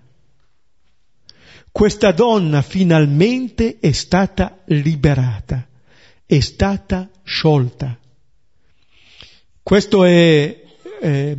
[1.71, 5.69] Questa donna finalmente è stata liberata,
[6.27, 7.97] è stata sciolta.
[9.63, 10.65] Questo è
[11.01, 11.37] eh,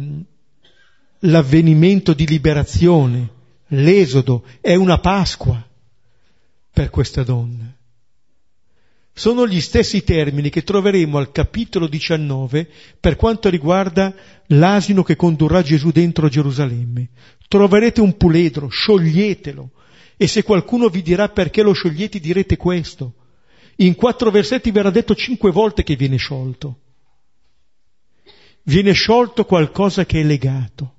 [1.19, 3.29] l'avvenimento di liberazione,
[3.67, 5.61] l'esodo, è una Pasqua
[6.71, 7.75] per questa donna.
[9.15, 12.67] Sono gli stessi termini che troveremo al capitolo 19
[12.99, 14.13] per quanto riguarda
[14.47, 17.09] l'asino che condurrà Gesù dentro Gerusalemme.
[17.47, 19.69] Troverete un puledro, scioglietelo.
[20.17, 23.13] E se qualcuno vi dirà perché lo sciogliete, direte questo.
[23.77, 26.79] In quattro versetti verrà detto cinque volte che viene sciolto.
[28.63, 30.95] Viene sciolto qualcosa che è legato.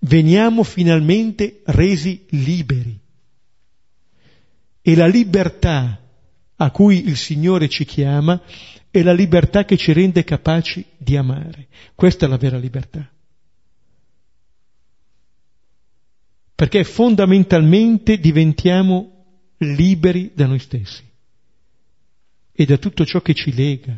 [0.00, 2.98] Veniamo finalmente resi liberi.
[4.82, 6.02] E la libertà
[6.60, 8.40] a cui il Signore ci chiama
[8.90, 11.68] è la libertà che ci rende capaci di amare.
[11.94, 13.08] Questa è la vera libertà.
[16.54, 19.24] Perché fondamentalmente diventiamo
[19.58, 21.04] liberi da noi stessi
[22.52, 23.96] e da tutto ciò che ci lega,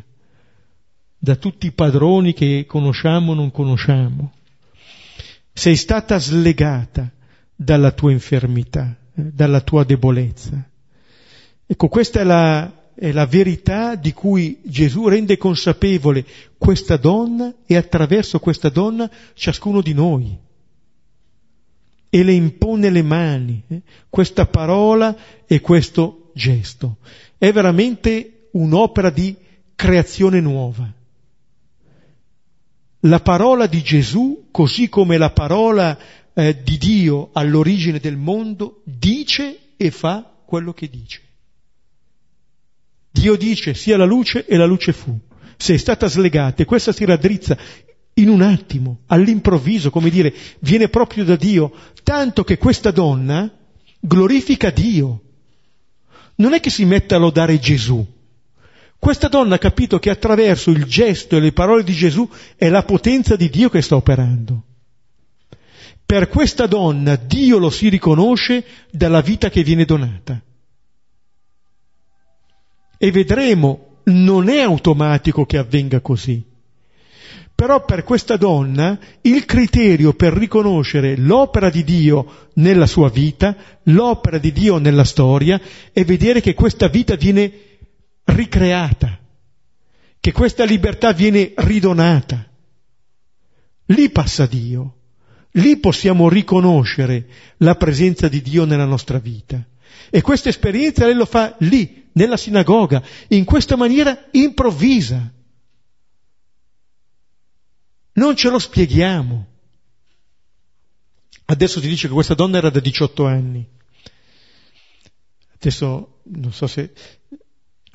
[1.17, 4.33] da tutti i padroni che conosciamo o non conosciamo.
[5.51, 7.11] Sei stata slegata
[7.55, 10.70] dalla tua infermità, eh, dalla tua debolezza
[11.71, 16.25] Ecco, questa è la, è la verità di cui Gesù rende consapevole
[16.57, 20.37] questa donna e attraverso questa donna ciascuno di noi.
[22.09, 23.81] E le impone le mani, eh?
[24.09, 25.15] questa parola
[25.45, 26.97] e questo gesto.
[27.37, 29.33] È veramente un'opera di
[29.73, 30.91] creazione nuova.
[32.99, 35.97] La parola di Gesù, così come la parola
[36.33, 41.29] eh, di Dio all'origine del mondo, dice e fa quello che dice.
[43.11, 45.17] Dio dice sia la luce e la luce fu.
[45.57, 47.57] Se è stata slegata e questa si raddrizza
[48.15, 51.71] in un attimo, all'improvviso, come dire, viene proprio da Dio,
[52.03, 53.49] tanto che questa donna
[53.99, 55.21] glorifica Dio.
[56.35, 58.05] Non è che si metta a lodare Gesù.
[58.97, 62.83] Questa donna ha capito che attraverso il gesto e le parole di Gesù è la
[62.83, 64.63] potenza di Dio che sta operando.
[66.05, 70.41] Per questa donna Dio lo si riconosce dalla vita che viene donata.
[73.03, 76.45] E vedremo, non è automatico che avvenga così.
[77.55, 84.37] Però per questa donna il criterio per riconoscere l'opera di Dio nella sua vita, l'opera
[84.37, 85.59] di Dio nella storia,
[85.91, 87.51] è vedere che questa vita viene
[88.25, 89.17] ricreata,
[90.19, 92.47] che questa libertà viene ridonata.
[93.85, 94.97] Lì passa Dio.
[95.53, 97.25] Lì possiamo riconoscere
[97.57, 99.59] la presenza di Dio nella nostra vita.
[100.09, 105.31] E questa esperienza lei lo fa lì, nella sinagoga, in questa maniera improvvisa.
[108.13, 109.47] Non ce lo spieghiamo.
[111.45, 113.67] Adesso si dice che questa donna era da 18 anni.
[115.55, 116.91] Adesso non so se...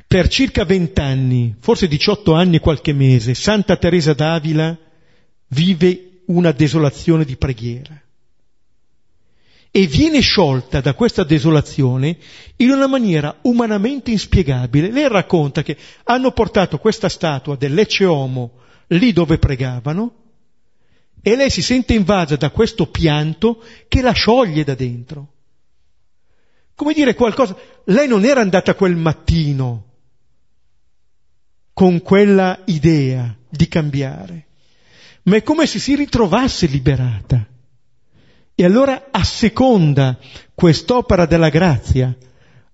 [0.06, 4.78] Per circa 20 anni, forse 18 anni e qualche mese, Santa Teresa d'Avila
[5.48, 8.00] vive una desolazione di preghiera.
[9.76, 12.16] E viene sciolta da questa desolazione
[12.56, 14.90] in una maniera umanamente inspiegabile.
[14.90, 18.52] Lei racconta che hanno portato questa statua dell'Ecce Homo
[18.86, 20.14] lì dove pregavano
[21.20, 25.32] e lei si sente invasa da questo pianto che la scioglie da dentro.
[26.74, 27.54] Come dire qualcosa,
[27.84, 29.84] lei non era andata quel mattino
[31.74, 34.46] con quella idea di cambiare
[35.24, 37.46] ma è come se si ritrovasse liberata.
[38.58, 40.18] E allora asseconda
[40.54, 42.16] quest'opera della grazia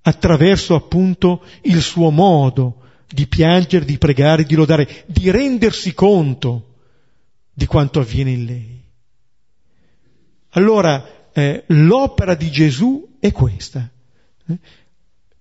[0.02, 6.76] attraverso appunto il suo modo di piangere, di pregare, di lodare, di rendersi conto
[7.52, 8.80] di quanto avviene in lei.
[10.50, 13.90] Allora eh, l'opera di Gesù è questa,
[14.46, 14.58] eh?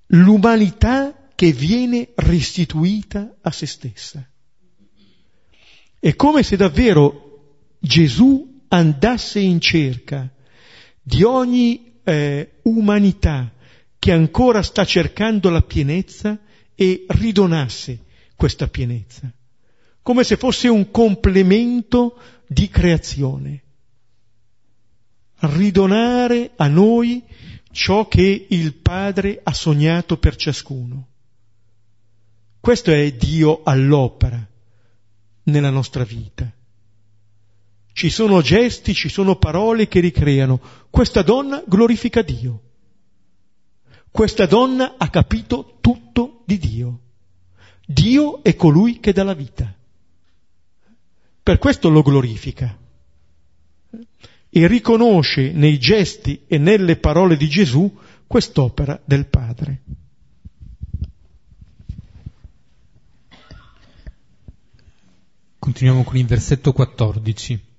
[0.07, 4.27] l'umanità che viene restituita a se stessa.
[5.99, 10.29] È come se davvero Gesù andasse in cerca
[11.01, 13.51] di ogni eh, umanità
[13.99, 16.39] che ancora sta cercando la pienezza
[16.73, 17.99] e ridonasse
[18.35, 19.31] questa pienezza,
[20.01, 22.17] come se fosse un complemento
[22.47, 23.63] di creazione.
[25.39, 27.23] Ridonare a noi
[27.71, 31.07] ciò che il Padre ha sognato per ciascuno.
[32.59, 34.47] Questo è Dio all'opera
[35.43, 36.51] nella nostra vita.
[37.93, 40.59] Ci sono gesti, ci sono parole che ricreano.
[40.89, 42.61] Questa donna glorifica Dio.
[44.09, 46.99] Questa donna ha capito tutto di Dio.
[47.85, 49.73] Dio è colui che dà la vita.
[51.43, 52.77] Per questo lo glorifica.
[54.53, 59.81] E riconosce nei gesti e nelle parole di Gesù quest'opera del Padre.
[65.59, 67.70] Continuiamo con il versetto 14.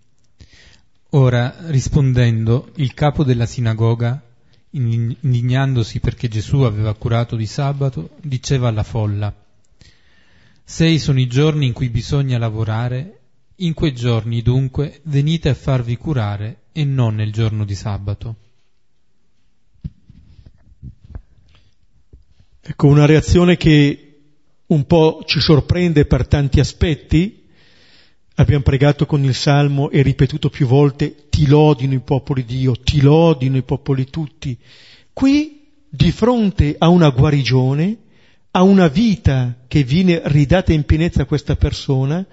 [1.14, 4.22] Ora, rispondendo, il capo della sinagoga,
[4.70, 9.34] indignandosi perché Gesù aveva curato di sabato, diceva alla folla,
[10.64, 13.20] Sei sono i giorni in cui bisogna lavorare,
[13.56, 18.36] in quei giorni dunque venite a farvi curare e non nel giorno di sabato.
[22.62, 24.20] Ecco una reazione che
[24.64, 27.41] un po' ci sorprende per tanti aspetti,
[28.37, 32.74] Abbiamo pregato con il Salmo e ripetuto più volte, ti lodino i popoli di Dio,
[32.74, 34.57] ti lodino i popoli tutti.
[35.12, 37.99] Qui, di fronte a una guarigione,
[38.53, 42.26] a una vita che viene ridata in pienezza a questa persona,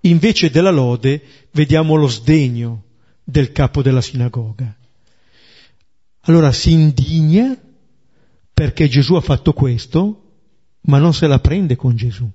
[0.00, 2.84] invece della lode vediamo lo sdegno
[3.22, 4.74] del capo della sinagoga.
[6.22, 7.58] Allora si indigna
[8.54, 10.30] perché Gesù ha fatto questo,
[10.82, 12.30] ma non se la prende con Gesù,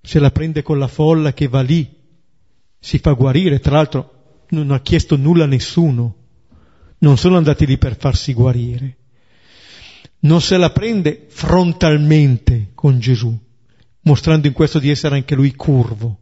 [0.00, 1.95] se la prende con la folla che va lì
[2.86, 6.14] si fa guarire, tra l'altro non ha chiesto nulla a nessuno,
[6.98, 8.98] non sono andati lì per farsi guarire.
[10.20, 13.36] non se la prende frontalmente con Gesù,
[14.02, 16.18] mostrando in questo di essere anche lui curvo,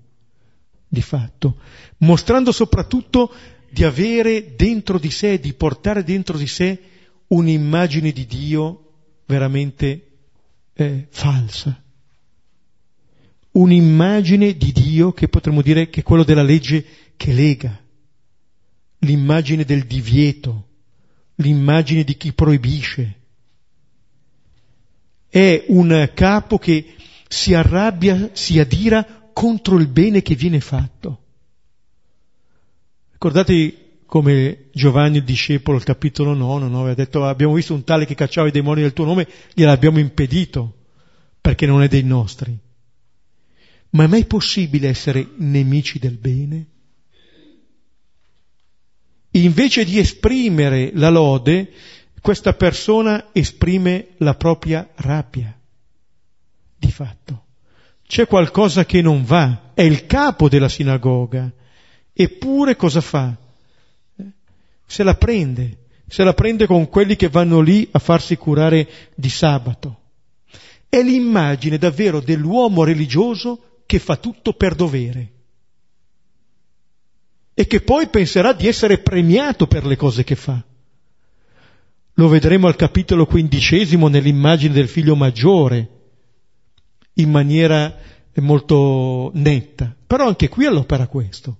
[0.88, 1.58] di fatto,
[1.98, 3.30] mostrando soprattutto
[3.70, 6.80] di avere dentro di sé, di portare dentro di sé
[7.26, 8.92] un'immagine di Dio
[9.26, 10.12] veramente
[10.72, 11.83] eh, falsa.
[13.54, 16.84] Un'immagine di Dio che potremmo dire che è quello della legge
[17.16, 17.80] che lega,
[18.98, 20.68] l'immagine del divieto,
[21.36, 23.20] l'immagine di chi proibisce.
[25.28, 26.94] È un capo che
[27.28, 31.22] si arrabbia, si adira contro il bene che viene fatto.
[33.12, 36.80] Ricordate come Giovanni il discepolo, al capitolo 9, no?
[36.80, 40.74] aveva detto abbiamo visto un tale che cacciava i demoni del tuo nome, gliel'abbiamo impedito,
[41.40, 42.56] perché non è dei nostri.
[43.94, 46.66] Ma è mai possibile essere nemici del bene?
[49.32, 51.72] Invece di esprimere la lode,
[52.20, 55.56] questa persona esprime la propria rabbia.
[56.76, 57.44] Di fatto.
[58.06, 61.50] C'è qualcosa che non va, è il capo della sinagoga,
[62.12, 63.36] eppure cosa fa?
[64.86, 69.28] se la prende, se la prende con quelli che vanno lì a farsi curare di
[69.28, 70.00] sabato.
[70.88, 75.32] È l'immagine davvero dell'uomo religioso che fa tutto per dovere
[77.54, 80.62] e che poi penserà di essere premiato per le cose che fa.
[82.14, 85.88] Lo vedremo al capitolo quindicesimo nell'immagine del figlio maggiore,
[87.14, 87.96] in maniera
[88.36, 89.94] molto netta.
[90.06, 91.58] Però anche qui all'opera questo.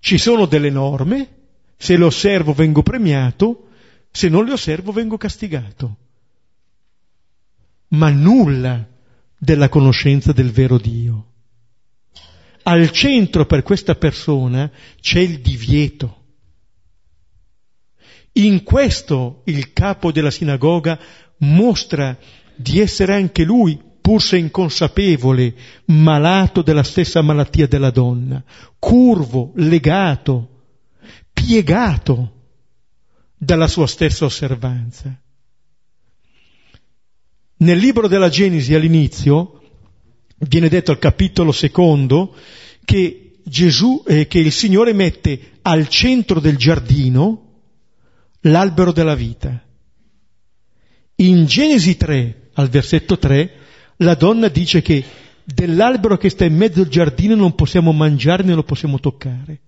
[0.00, 1.34] Ci sono delle norme,
[1.76, 3.68] se le osservo vengo premiato,
[4.10, 5.96] se non le osservo vengo castigato.
[7.88, 8.86] Ma nulla
[9.38, 11.32] della conoscenza del vero Dio.
[12.62, 14.70] Al centro per questa persona
[15.00, 16.24] c'è il divieto.
[18.32, 20.98] In questo il capo della sinagoga
[21.38, 22.16] mostra
[22.56, 25.54] di essere anche lui, pur se inconsapevole,
[25.86, 28.42] malato della stessa malattia della donna,
[28.78, 30.48] curvo, legato,
[31.32, 32.32] piegato
[33.36, 35.20] dalla sua stessa osservanza.
[37.58, 39.60] Nel libro della Genesi all'inizio
[40.38, 42.34] viene detto al capitolo secondo
[42.84, 47.60] che Gesù, eh, che il Signore mette al centro del giardino
[48.40, 49.62] l'albero della vita.
[51.16, 53.52] In Genesi 3, al versetto 3,
[53.98, 55.02] la donna dice che
[55.44, 59.60] dell'albero che sta in mezzo al giardino non possiamo mangiare né lo possiamo toccare.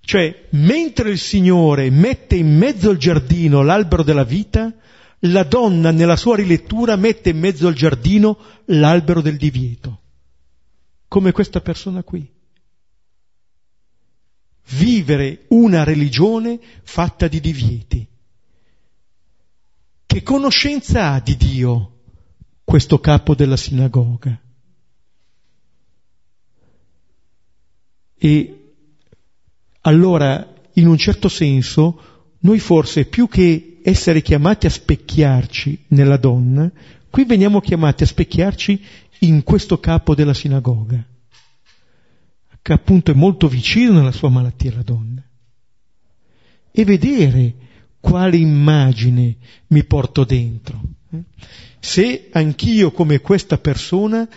[0.00, 4.74] Cioè, mentre il Signore mette in mezzo al giardino l'albero della vita,
[5.20, 10.00] la donna nella sua rilettura mette in mezzo al giardino l'albero del divieto,
[11.08, 12.30] come questa persona qui.
[14.70, 18.06] Vivere una religione fatta di divieti.
[20.06, 22.00] Che conoscenza ha di Dio
[22.64, 24.40] questo capo della sinagoga?
[28.20, 28.72] E
[29.82, 36.70] allora in un certo senso noi forse più che essere chiamati a specchiarci nella donna,
[37.10, 38.84] qui veniamo chiamati a specchiarci
[39.20, 41.04] in questo capo della sinagoga,
[42.60, 45.22] che appunto è molto vicino nella sua malattia la donna,
[46.70, 47.54] e vedere
[48.00, 49.36] quale immagine
[49.68, 50.80] mi porto dentro.
[51.10, 51.22] Eh?
[51.80, 54.28] Se anch'io come questa persona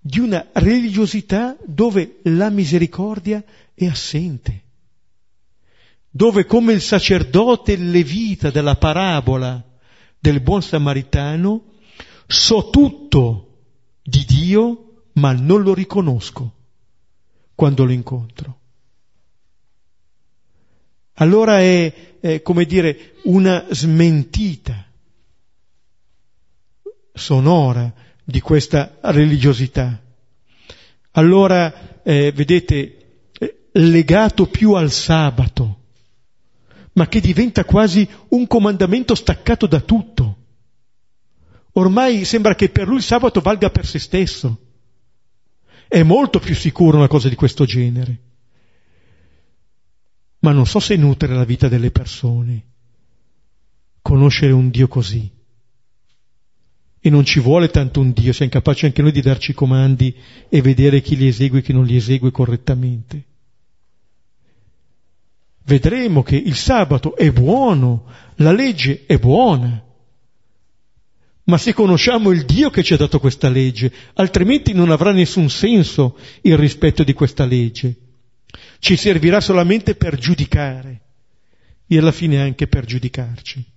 [0.00, 3.42] di una religiosità dove la misericordia
[3.74, 4.63] è assente,
[6.16, 9.60] dove come il sacerdote levita della parabola
[10.16, 11.72] del buon samaritano,
[12.28, 13.62] so tutto
[14.00, 16.54] di Dio, ma non lo riconosco
[17.56, 18.58] quando lo incontro.
[21.14, 24.86] Allora è, è come dire una smentita
[27.12, 27.92] sonora
[28.22, 30.00] di questa religiosità.
[31.10, 35.82] Allora, eh, vedete, eh, legato più al sabato,
[36.94, 40.36] ma che diventa quasi un comandamento staccato da tutto.
[41.72, 44.58] Ormai sembra che per lui il sabato valga per se stesso.
[45.88, 48.18] È molto più sicuro una cosa di questo genere.
[50.40, 52.72] Ma non so se nutre la vita delle persone
[54.04, 55.30] conoscere un Dio così.
[57.00, 60.14] E non ci vuole tanto un Dio, siamo capaci anche noi di darci comandi
[60.50, 63.24] e vedere chi li esegue e chi non li esegue correttamente
[65.64, 68.06] vedremo che il sabato è buono,
[68.36, 69.82] la legge è buona.
[71.46, 75.50] Ma se conosciamo il Dio che ci ha dato questa legge, altrimenti non avrà nessun
[75.50, 77.96] senso il rispetto di questa legge.
[78.78, 81.00] Ci servirà solamente per giudicare
[81.86, 83.72] e alla fine anche per giudicarci.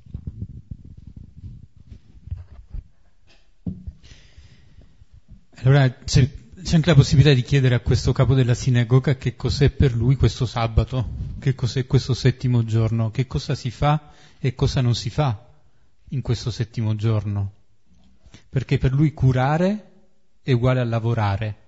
[5.64, 6.30] Allora c'è,
[6.64, 10.16] c'è anche la possibilità di chiedere a questo capo della sinagoga che cos'è per lui
[10.16, 15.10] questo sabato che cos'è questo settimo giorno, che cosa si fa e cosa non si
[15.10, 15.46] fa
[16.10, 17.54] in questo settimo giorno.
[18.50, 19.92] Perché per lui curare
[20.42, 21.68] è uguale a lavorare,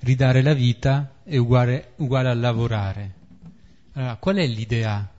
[0.00, 3.14] ridare la vita è uguale, uguale a lavorare.
[3.92, 5.10] Allora, qual è l'idea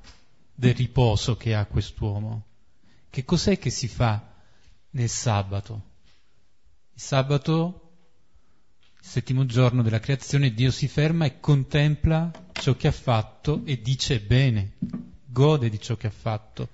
[0.53, 2.43] del riposo che ha quest'uomo?
[3.09, 4.33] Che cos'è che si fa
[4.91, 5.93] nel sabato?
[6.93, 7.84] Il sabato,
[9.05, 14.19] settimo giorno della creazione, Dio si ferma e contempla ciò che ha fatto e dice
[14.19, 14.73] bene,
[15.25, 16.69] gode di ciò che ha fatto,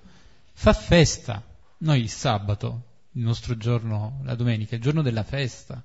[0.53, 1.43] fa festa.
[1.79, 5.84] Noi il sabato, il nostro giorno, la domenica, è il giorno della festa.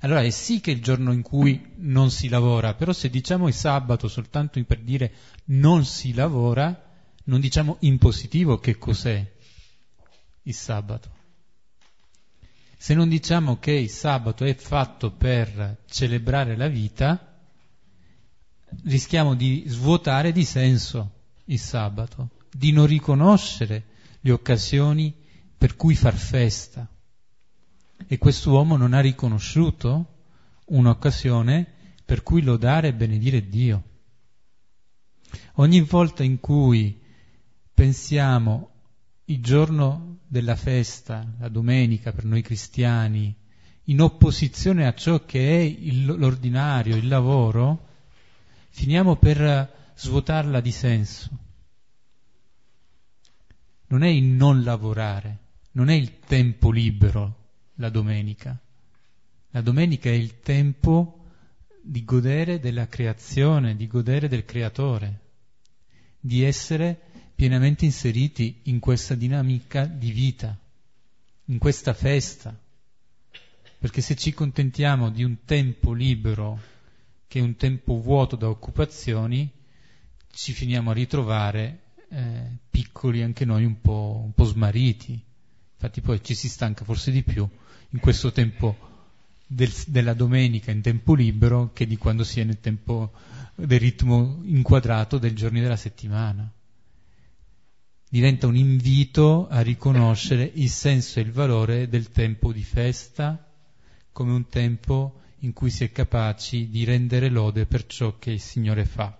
[0.00, 3.46] Allora è sì che è il giorno in cui non si lavora, però se diciamo
[3.46, 5.12] il sabato soltanto per dire
[5.46, 6.90] non si lavora,
[7.24, 9.24] non diciamo in positivo che cos'è
[10.42, 11.19] il sabato.
[12.82, 17.38] Se non diciamo che il sabato è fatto per celebrare la vita,
[18.84, 21.10] rischiamo di svuotare di senso
[21.44, 23.84] il sabato, di non riconoscere
[24.20, 25.14] le occasioni
[25.58, 26.88] per cui far festa.
[28.06, 30.22] E quest'uomo non ha riconosciuto
[30.64, 31.66] un'occasione
[32.02, 33.82] per cui lodare e benedire Dio.
[35.56, 36.98] Ogni volta in cui
[37.74, 38.69] pensiamo
[39.30, 43.32] il giorno della festa, la domenica per noi cristiani,
[43.84, 47.86] in opposizione a ciò che è il, l'ordinario, il lavoro,
[48.70, 51.30] finiamo per svuotarla di senso.
[53.86, 55.38] Non è il non lavorare,
[55.72, 57.36] non è il tempo libero
[57.74, 58.58] la domenica.
[59.50, 61.26] La domenica è il tempo
[61.82, 65.20] di godere della creazione, di godere del creatore,
[66.18, 67.09] di essere
[67.40, 70.54] pienamente inseriti in questa dinamica di vita,
[71.46, 72.54] in questa festa.
[73.78, 76.60] Perché se ci contentiamo di un tempo libero,
[77.26, 79.50] che è un tempo vuoto da occupazioni,
[80.30, 81.78] ci finiamo a ritrovare
[82.10, 85.18] eh, piccoli anche noi un po', un po' smarriti.
[85.72, 87.48] Infatti poi ci si stanca forse di più
[87.88, 88.76] in questo tempo
[89.46, 93.12] del, della domenica in tempo libero che di quando si è nel tempo
[93.54, 96.52] del ritmo inquadrato dei giorni della settimana
[98.12, 103.48] diventa un invito a riconoscere il senso e il valore del tempo di festa
[104.10, 108.40] come un tempo in cui si è capaci di rendere lode per ciò che il
[108.40, 109.16] Signore fa.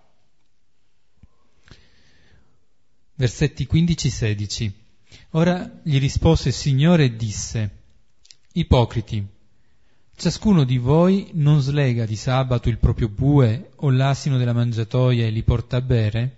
[3.15, 4.73] Versetti 15-16.
[5.31, 7.79] Ora gli rispose il Signore e disse,
[8.55, 9.25] Ipocriti,
[10.17, 15.31] ciascuno di voi non slega di sabato il proprio bue o l'asino della mangiatoia e
[15.31, 16.37] li porta a bere?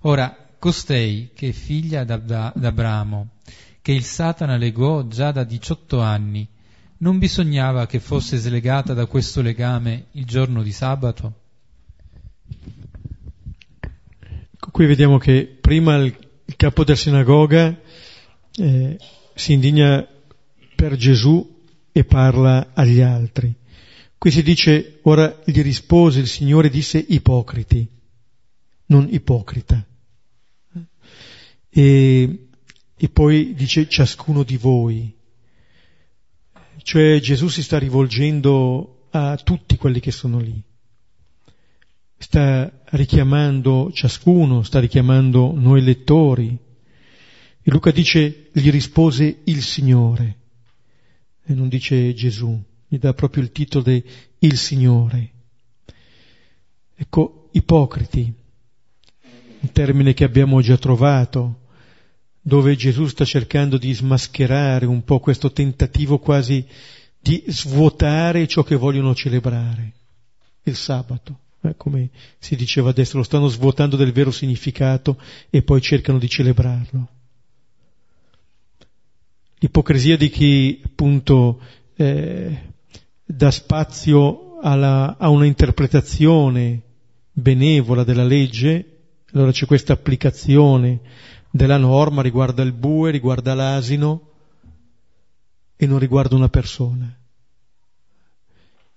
[0.00, 3.32] Ora, Costei, che è figlia d'Abramo,
[3.82, 6.48] che il Satana legò già da 18 anni,
[7.00, 11.34] non bisognava che fosse slegata da questo legame il giorno di sabato?
[14.58, 17.78] Qui vediamo che prima il, il capo della sinagoga
[18.56, 18.98] eh,
[19.34, 20.08] si indigna
[20.74, 21.62] per Gesù
[21.92, 23.54] e parla agli altri.
[24.16, 27.86] Qui si dice, ora gli rispose il Signore, disse ipocriti,
[28.86, 29.88] non ipocrita.
[31.76, 32.46] E,
[32.96, 35.12] e poi dice ciascuno di voi.
[36.80, 40.62] Cioè Gesù si sta rivolgendo a tutti quelli che sono lì.
[42.16, 46.56] Sta richiamando ciascuno, sta richiamando noi lettori.
[47.60, 50.36] E Luca dice, gli rispose il Signore.
[51.44, 52.56] E non dice Gesù,
[52.86, 54.04] gli dà proprio il titolo di
[54.38, 55.32] il Signore.
[56.94, 58.32] Ecco, ipocriti,
[59.60, 61.62] un termine che abbiamo già trovato,
[62.46, 66.62] dove Gesù sta cercando di smascherare un po' questo tentativo quasi
[67.18, 69.92] di svuotare ciò che vogliono celebrare,
[70.64, 71.38] il sabato.
[71.62, 75.18] Eh, come si diceva adesso, lo stanno svuotando del vero significato
[75.48, 77.08] e poi cercano di celebrarlo.
[79.60, 81.62] L'ipocrisia di chi appunto
[81.96, 82.72] eh,
[83.24, 86.82] dà spazio alla, a una interpretazione
[87.32, 88.98] benevola della legge,
[89.32, 91.00] allora c'è questa applicazione
[91.54, 94.30] della norma riguarda il bue, riguarda l'asino
[95.76, 97.16] e non riguarda una persona.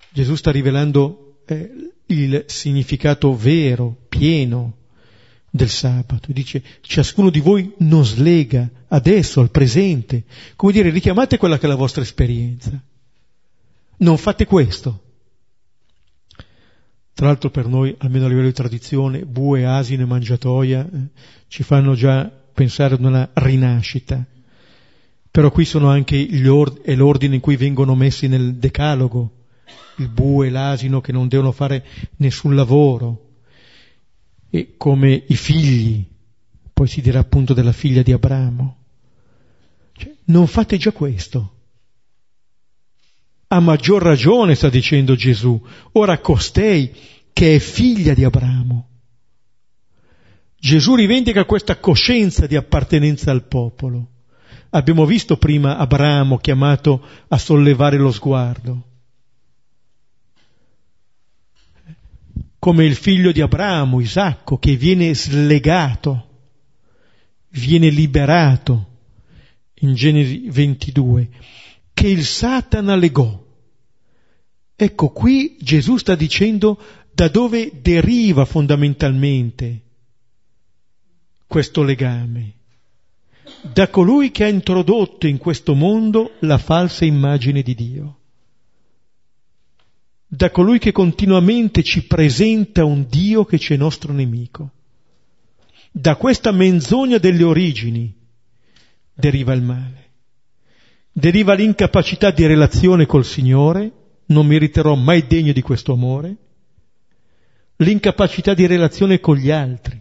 [0.09, 4.75] Gesù sta rivelando eh, il significato vero, pieno
[5.51, 6.31] del sabato.
[6.31, 10.23] Dice, ciascuno di voi non slega adesso, al presente.
[10.55, 12.71] Come dire, richiamate quella che è la vostra esperienza.
[13.97, 15.03] Non fate questo.
[17.13, 20.99] Tra l'altro per noi, almeno a livello di tradizione, bue, asino e mangiatoia eh,
[21.47, 24.25] ci fanno già pensare ad una rinascita.
[25.29, 29.45] Però qui sono anche gli or- è l'ordine in cui vengono messi nel decalogo,
[29.97, 31.85] il bue e l'asino che non devono fare
[32.15, 33.33] nessun lavoro,
[34.49, 36.03] e come i figli,
[36.73, 38.77] poi si dirà appunto della figlia di Abramo.
[39.93, 41.53] Cioè, non fate già questo.
[43.49, 46.91] A maggior ragione, sta dicendo Gesù, ora costei
[47.31, 48.96] che è figlia di Abramo.
[50.59, 54.09] Gesù rivendica questa coscienza di appartenenza al popolo.
[54.71, 58.85] Abbiamo visto prima Abramo chiamato a sollevare lo sguardo.
[62.59, 66.27] Come il figlio di Abramo, Isacco, che viene slegato,
[67.49, 68.95] viene liberato
[69.75, 71.29] in Genesi 22,
[71.93, 73.45] che il Satana legò.
[74.75, 76.81] Ecco, qui Gesù sta dicendo
[77.13, 79.85] da dove deriva fondamentalmente
[81.47, 82.53] questo legame?
[83.61, 88.17] Da colui che ha introdotto in questo mondo la falsa immagine di Dio,
[90.27, 94.71] da colui che continuamente ci presenta un Dio che c'è nostro nemico.
[95.89, 98.13] Da questa menzogna delle origini
[99.13, 100.09] deriva il male,
[101.11, 103.91] deriva l'incapacità di relazione col Signore,
[104.27, 106.35] non mi riterrò mai degno di questo amore,
[107.77, 109.99] l'incapacità di relazione con gli altri,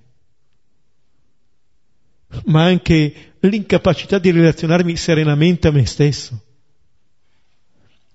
[2.44, 6.40] ma anche l'incapacità di relazionarmi serenamente a me stesso.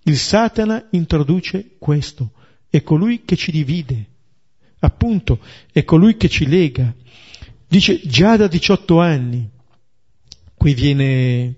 [0.03, 2.31] Il Satana introduce questo,
[2.69, 4.05] è colui che ci divide,
[4.79, 5.39] appunto,
[5.71, 6.93] è colui che ci lega.
[7.67, 9.49] Dice già da 18 anni,
[10.55, 11.55] qui viene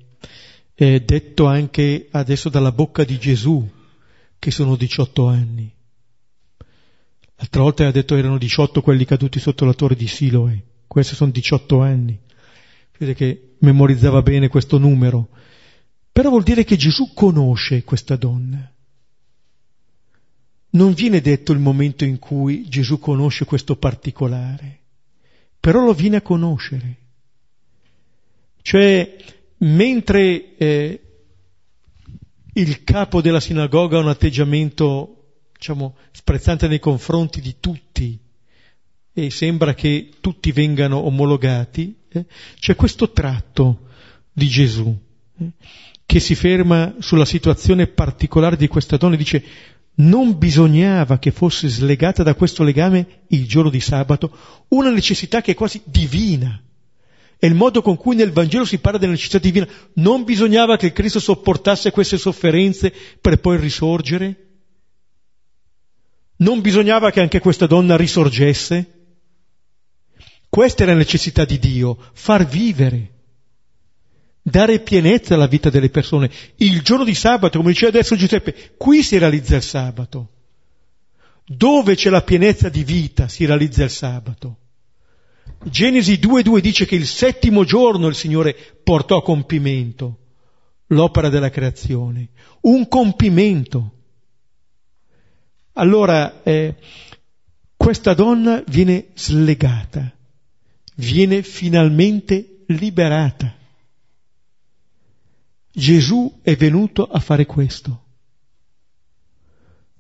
[0.75, 3.67] eh, detto anche adesso dalla bocca di Gesù,
[4.37, 5.71] che sono 18 anni.
[7.37, 11.31] L'altra volta ha detto erano 18 quelli caduti sotto la torre di Siloe, questi sono
[11.31, 12.19] 18 anni.
[13.03, 15.27] Vede che memorizzava bene questo numero.
[16.09, 18.71] Però vuol dire che Gesù conosce questa donna.
[20.69, 24.79] Non viene detto il momento in cui Gesù conosce questo particolare,
[25.59, 26.97] però lo viene a conoscere.
[28.61, 29.17] Cioè,
[29.57, 31.01] mentre eh,
[32.53, 38.17] il capo della sinagoga ha un atteggiamento diciamo, sprezzante nei confronti di tutti
[39.11, 42.25] e sembra che tutti vengano omologati, eh,
[42.59, 43.87] c'è questo tratto
[44.31, 44.95] di Gesù
[45.39, 45.51] eh,
[46.05, 49.43] che si ferma sulla situazione particolare di questa donna e dice
[49.95, 54.35] non bisognava che fosse slegata da questo legame il giorno di sabato,
[54.69, 56.59] una necessità che è quasi divina.
[57.37, 59.67] È il modo con cui nel Vangelo si parla della necessità divina.
[59.95, 62.91] Non bisognava che Cristo sopportasse queste sofferenze
[63.21, 64.37] per poi risorgere?
[66.37, 69.02] Non bisognava che anche questa donna risorgesse?
[70.53, 73.11] Questa è la necessità di Dio, far vivere,
[74.39, 76.29] dare pienezza alla vita delle persone.
[76.57, 80.29] Il giorno di sabato, come diceva adesso Giuseppe, qui si realizza il sabato.
[81.43, 84.57] Dove c'è la pienezza di vita si realizza il sabato.
[85.63, 90.19] Genesi 2.2 dice che il settimo giorno il Signore portò a compimento
[90.89, 92.29] l'opera della creazione,
[92.61, 93.91] un compimento.
[95.73, 96.75] Allora eh,
[97.75, 100.13] questa donna viene slegata,
[100.95, 103.55] viene finalmente liberata.
[105.71, 108.01] Gesù è venuto a fare questo.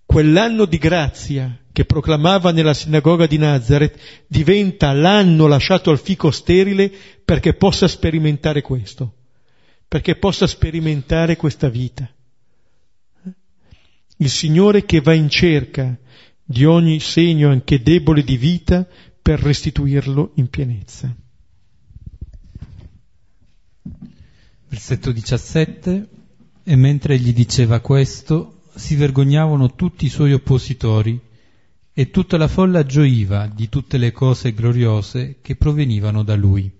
[0.05, 6.91] Quell'anno di grazia che proclamava nella sinagoga di Nazareth diventa l'anno lasciato al fico sterile
[7.25, 9.15] perché possa sperimentare questo,
[9.87, 12.07] perché possa sperimentare questa vita
[14.17, 15.97] il Signore che va in cerca
[16.43, 18.87] di ogni segno anche debole di vita
[19.23, 21.11] per restituirlo in pienezza.
[24.67, 26.09] Versetto 17.
[26.65, 31.19] E mentre egli diceva questo, si vergognavano tutti i suoi oppositori
[31.91, 36.71] e tutta la folla gioiva di tutte le cose gloriose che provenivano da lui.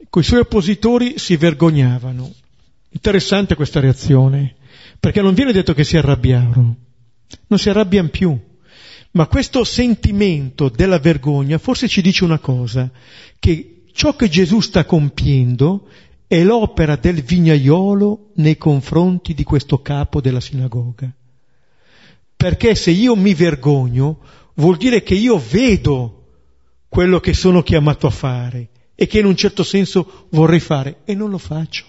[0.00, 2.32] Ecco, i suoi oppositori si vergognavano
[2.90, 4.56] Interessante questa reazione,
[4.98, 6.76] perché non viene detto che si arrabbiarono,
[7.46, 8.38] non si arrabbiano più,
[9.18, 12.88] ma questo sentimento della vergogna forse ci dice una cosa,
[13.40, 15.88] che ciò che Gesù sta compiendo
[16.28, 21.12] è l'opera del vignaiolo nei confronti di questo capo della sinagoga.
[22.36, 24.20] Perché se io mi vergogno
[24.54, 26.26] vuol dire che io vedo
[26.88, 31.16] quello che sono chiamato a fare e che in un certo senso vorrei fare e
[31.16, 31.86] non lo faccio.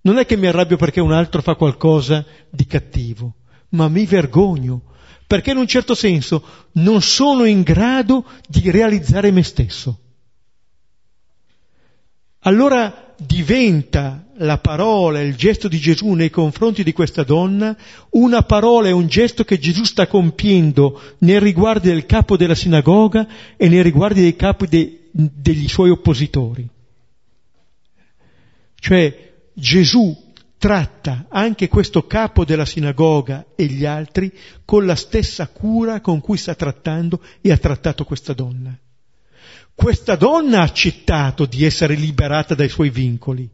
[0.00, 3.34] Non è che mi arrabbio perché un altro fa qualcosa di cattivo,
[3.68, 4.88] ma mi vergogno,
[5.30, 9.96] perché in un certo senso non sono in grado di realizzare me stesso.
[12.40, 17.76] allora diventa la parola, il gesto di Gesù nei confronti di questa donna,
[18.10, 23.28] una parola e un gesto che Gesù sta compiendo nei riguardi del capo della sinagoga
[23.56, 26.68] e nei riguardi dei capi de, degli suoi oppositori.
[28.74, 30.29] Cioè Gesù
[30.60, 34.30] tratta anche questo capo della sinagoga e gli altri
[34.66, 38.78] con la stessa cura con cui sta trattando e ha trattato questa donna.
[39.74, 43.48] Questa donna ha accettato di essere liberata dai suoi vincoli.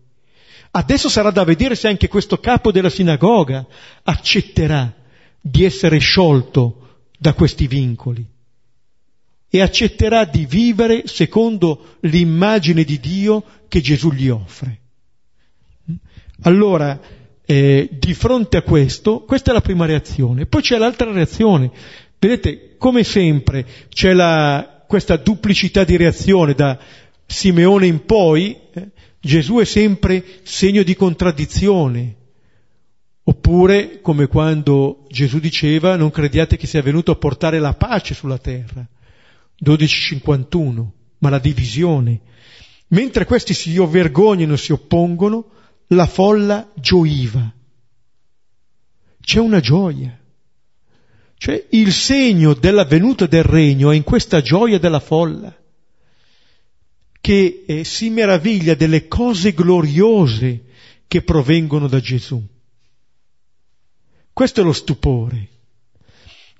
[0.72, 3.64] Adesso sarà da vedere se anche questo capo della sinagoga
[4.02, 4.92] accetterà
[5.40, 8.26] di essere sciolto da questi vincoli
[9.48, 14.80] e accetterà di vivere secondo l'immagine di Dio che Gesù gli offre.
[16.42, 17.00] Allora,
[17.44, 20.46] eh, di fronte a questo, questa è la prima reazione.
[20.46, 21.70] Poi c'è l'altra reazione.
[22.18, 26.78] Vedete, come sempre c'è la, questa duplicità di reazione da
[27.24, 32.14] Simeone in poi, eh, Gesù è sempre segno di contraddizione.
[33.28, 38.38] Oppure, come quando Gesù diceva, non crediate che sia venuto a portare la pace sulla
[38.38, 38.86] terra.
[39.64, 40.86] 12.51,
[41.18, 42.20] ma la divisione.
[42.88, 45.50] Mentre questi si vergognano si oppongono,
[45.88, 47.52] la folla gioiva.
[49.20, 50.18] C'è una gioia.
[51.38, 55.54] Cioè il segno della venuta del regno è in questa gioia della folla,
[57.20, 60.64] che eh, si meraviglia delle cose gloriose
[61.06, 62.42] che provengono da Gesù.
[64.32, 65.48] Questo è lo stupore.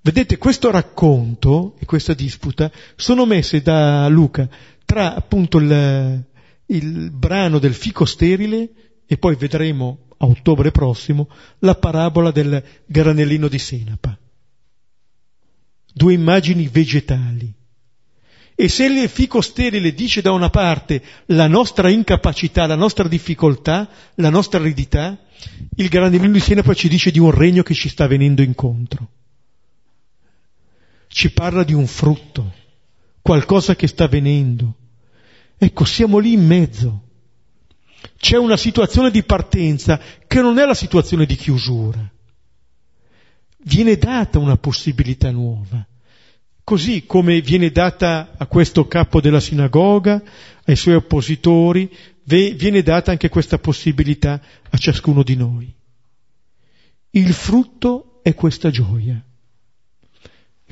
[0.03, 4.49] Vedete, questo racconto e questa disputa sono messe da Luca
[4.85, 6.25] tra appunto il,
[6.67, 11.29] il brano del fico sterile e poi vedremo a ottobre prossimo
[11.61, 14.19] la parabola del granellino di senapa.
[15.93, 17.53] Due immagini vegetali.
[18.59, 23.89] E se il fico sterile dice da una parte la nostra incapacità, la nostra difficoltà,
[24.15, 25.19] la nostra aridità,
[25.77, 29.09] il granellino di senapa ci dice di un regno che ci sta venendo incontro.
[31.09, 32.53] Ci parla di un frutto,
[33.21, 34.75] qualcosa che sta venendo.
[35.59, 37.06] Ecco, siamo lì in mezzo
[38.19, 42.11] c'è una situazione di partenza che non è la situazione di chiusura.
[43.65, 45.85] Viene data una possibilità nuova.
[46.63, 50.23] Così come viene data a questo capo della sinagoga,
[50.65, 51.89] ai suoi oppositori,
[52.25, 55.73] viene data anche questa possibilità a ciascuno di noi.
[57.11, 59.23] Il frutto è questa gioia.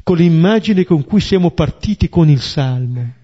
[0.03, 3.15] Con l'immagine con cui siamo partiti con il Salmo,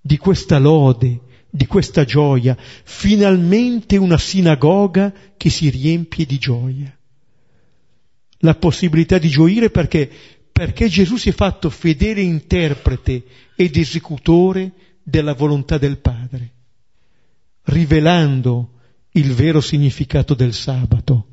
[0.00, 1.20] di questa lode,
[1.50, 6.96] di questa gioia, finalmente una sinagoga che si riempie di gioia.
[8.38, 10.10] La possibilità di gioire perché?
[10.52, 13.24] Perché Gesù si è fatto fedele interprete
[13.56, 14.72] ed esecutore
[15.02, 16.52] della volontà del Padre,
[17.64, 18.74] rivelando
[19.12, 21.26] il vero significato del sabato,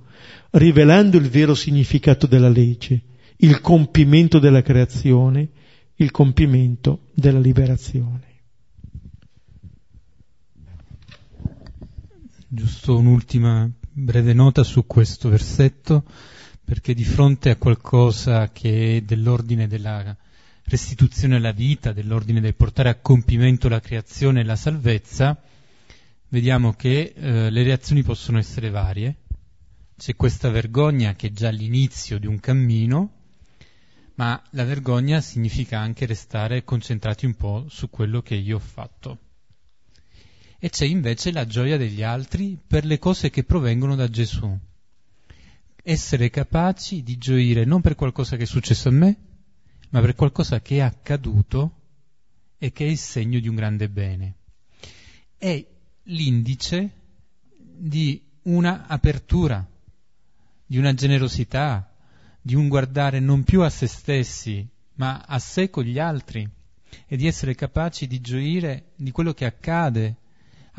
[0.52, 3.02] rivelando il vero significato della legge,
[3.38, 5.50] il compimento della creazione,
[5.96, 8.27] il compimento della liberazione.
[12.58, 16.04] Giusto un'ultima breve nota su questo versetto,
[16.66, 20.18] perché di fronte a qualcosa che è dell'ordine della
[20.64, 25.40] restituzione alla vita, dell'ordine del portare a compimento la creazione e la salvezza,
[26.30, 29.18] vediamo che eh, le reazioni possono essere varie.
[29.96, 33.12] C'è questa vergogna che è già l'inizio di un cammino,
[34.16, 39.20] ma la vergogna significa anche restare concentrati un po' su quello che io ho fatto
[40.68, 44.54] e c'è invece la gioia degli altri per le cose che provengono da Gesù.
[45.82, 49.18] Essere capaci di gioire non per qualcosa che è successo a me,
[49.92, 51.72] ma per qualcosa che è accaduto
[52.58, 54.36] e che è il segno di un grande bene.
[55.38, 55.66] È
[56.04, 56.92] l'indice
[57.56, 59.66] di una apertura,
[60.66, 61.96] di una generosità,
[62.42, 66.46] di un guardare non più a se stessi, ma a sé con gli altri
[67.06, 70.18] e di essere capaci di gioire di quello che accade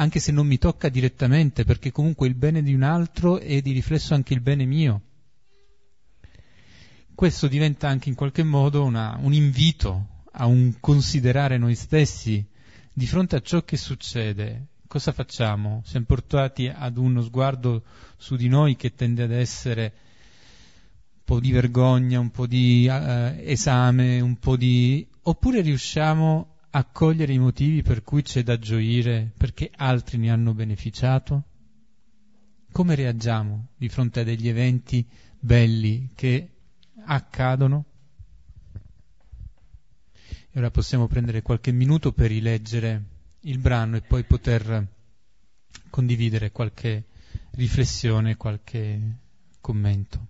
[0.01, 3.73] anche se non mi tocca direttamente, perché comunque il bene di un altro è di
[3.73, 5.03] riflesso anche il bene mio.
[7.15, 12.47] Questo diventa anche in qualche modo una, un invito a un considerare noi stessi
[12.93, 14.67] di fronte a ciò che succede.
[14.87, 15.83] Cosa facciamo?
[15.85, 17.83] Siamo portati ad uno sguardo
[18.17, 19.95] su di noi che tende ad essere
[21.13, 25.05] un po' di vergogna, un po' di uh, esame, un po' di...
[25.23, 30.53] oppure riusciamo a cogliere i motivi per cui c'è da gioire perché altri ne hanno
[30.53, 31.45] beneficiato?
[32.71, 35.07] Come reagiamo di fronte a degli eventi
[35.39, 36.51] belli che
[37.07, 37.85] accadono?
[40.51, 43.03] E ora possiamo prendere qualche minuto per rileggere
[43.41, 44.87] il brano e poi poter
[45.91, 47.07] condividere qualche
[47.53, 49.01] riflessione, qualche
[49.61, 50.27] commento.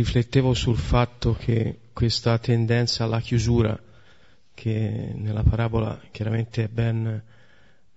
[0.00, 3.78] Riflettevo sul fatto che questa tendenza alla chiusura,
[4.54, 7.22] che nella parabola chiaramente è ben,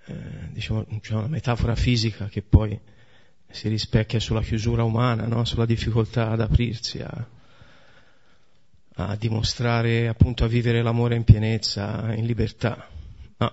[0.05, 0.13] eh,
[0.51, 2.77] diciamo, c'è una metafora fisica che poi
[3.49, 5.45] si rispecchia sulla chiusura umana, no?
[5.45, 7.27] sulla difficoltà ad aprirsi, a,
[8.95, 12.89] a, dimostrare, appunto, a vivere l'amore in pienezza, in libertà.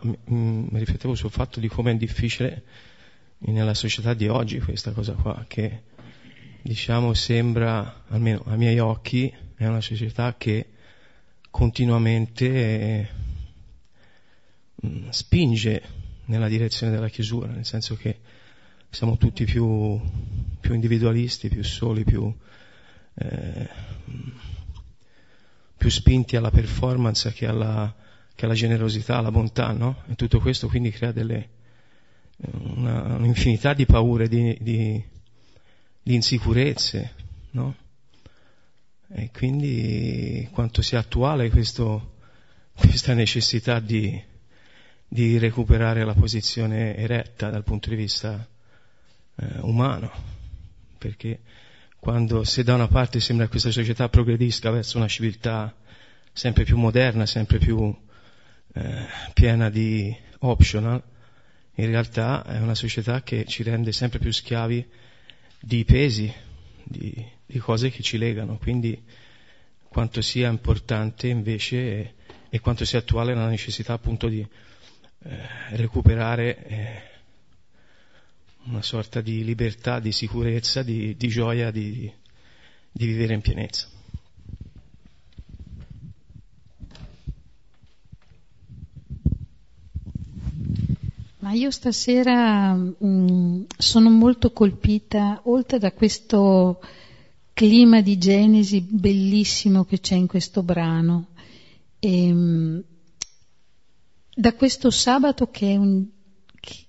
[0.03, 2.65] Mi, mi riflettevo sul fatto di come è difficile
[3.39, 5.83] nella società di oggi questa cosa qua, che
[6.63, 10.67] diciamo, sembra, almeno ai miei occhi, è una società che
[11.51, 13.09] continuamente eh,
[15.11, 15.83] spinge
[16.27, 18.19] nella direzione della chiusura, nel senso che
[18.89, 20.01] siamo tutti più,
[20.61, 22.33] più individualisti, più soli, più,
[23.15, 23.69] eh,
[25.77, 27.95] più, spinti alla performance che alla,
[28.35, 30.03] che alla, generosità, alla bontà, no?
[30.09, 31.49] E tutto questo quindi crea delle,
[32.37, 35.03] una, un'infinità di paure, di, di
[36.03, 37.15] di insicurezze,
[37.51, 37.77] no?
[39.13, 42.19] E quindi quanto sia attuale questo,
[42.73, 44.23] questa necessità di,
[45.07, 48.47] di, recuperare la posizione eretta dal punto di vista
[49.37, 50.13] eh, umano,
[50.97, 51.41] perché
[51.99, 55.75] quando se da una parte sembra che questa società progredisca verso una civiltà
[56.33, 57.95] sempre più moderna, sempre più
[58.73, 61.03] eh, piena di optional,
[61.75, 64.89] in realtà è una società che ci rende sempre più schiavi
[65.61, 66.33] di pesi,
[66.83, 69.01] di, di cose che ci legano, quindi
[69.89, 72.15] quanto sia importante invece e,
[72.49, 75.39] e quanto sia attuale la necessità appunto di eh,
[75.71, 77.03] recuperare eh,
[78.65, 82.11] una sorta di libertà, di sicurezza, di, di gioia, di,
[82.91, 83.89] di vivere in pienezza.
[91.41, 96.81] Ma io stasera mh, mm, sono molto colpita, oltre da questo
[97.55, 101.29] clima di Genesi bellissimo che c'è in questo brano,
[101.99, 102.85] e, ehm,
[104.35, 106.07] da questo sabato che è, un,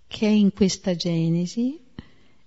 [0.07, 1.79] che è in questa Genesi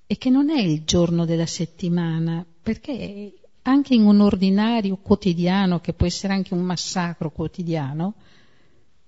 [0.06, 3.32] e che non è il giorno della settimana, perché
[3.62, 8.14] anche in un ordinario quotidiano, che può essere anche un massacro quotidiano,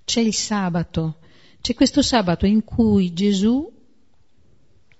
[0.04, 1.18] c'è il sabato
[1.66, 3.68] c'è questo sabato in cui Gesù,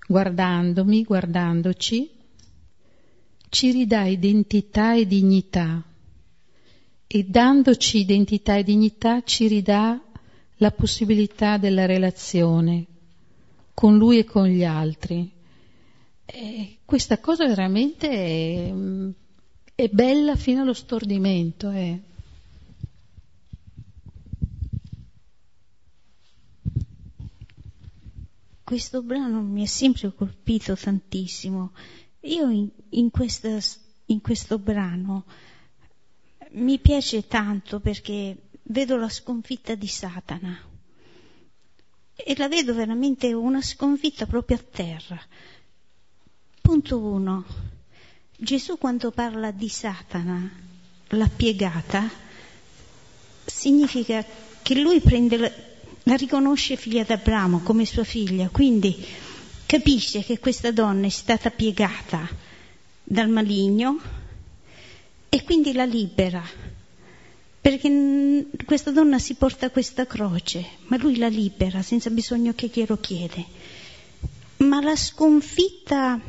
[0.04, 2.10] guardandomi, guardandoci,
[3.50, 5.80] ci ridà identità e dignità
[7.06, 10.02] e dandoci identità e dignità ci ridà
[10.56, 12.86] la possibilità della relazione
[13.72, 15.30] con lui e con gli altri.
[16.24, 18.74] E questa cosa veramente è,
[19.72, 21.70] è, bella fino allo stordimento.
[21.70, 22.00] Eh.
[28.66, 31.70] Questo brano mi è sempre colpito tantissimo.
[32.22, 33.60] Io in, in, questa,
[34.06, 35.24] in questo brano
[36.54, 40.58] mi piace tanto perché vedo la sconfitta di Satana
[42.16, 45.20] e la vedo veramente una sconfitta proprio a terra.
[46.60, 47.44] Punto uno.
[48.36, 50.50] Gesù quando parla di Satana,
[51.10, 52.10] la piegata,
[53.44, 54.26] significa
[54.60, 55.65] che lui prende
[56.08, 58.96] la, riconosce figlia d'Abramo come sua figlia, quindi
[59.66, 62.28] capisce che questa donna è stata piegata
[63.02, 63.98] dal maligno
[65.28, 66.42] e quindi la libera,
[67.60, 72.98] perché questa donna si porta questa croce, ma lui la libera senza bisogno che glielo
[72.98, 73.44] chiede.
[74.58, 76.20] Ma la sconfitta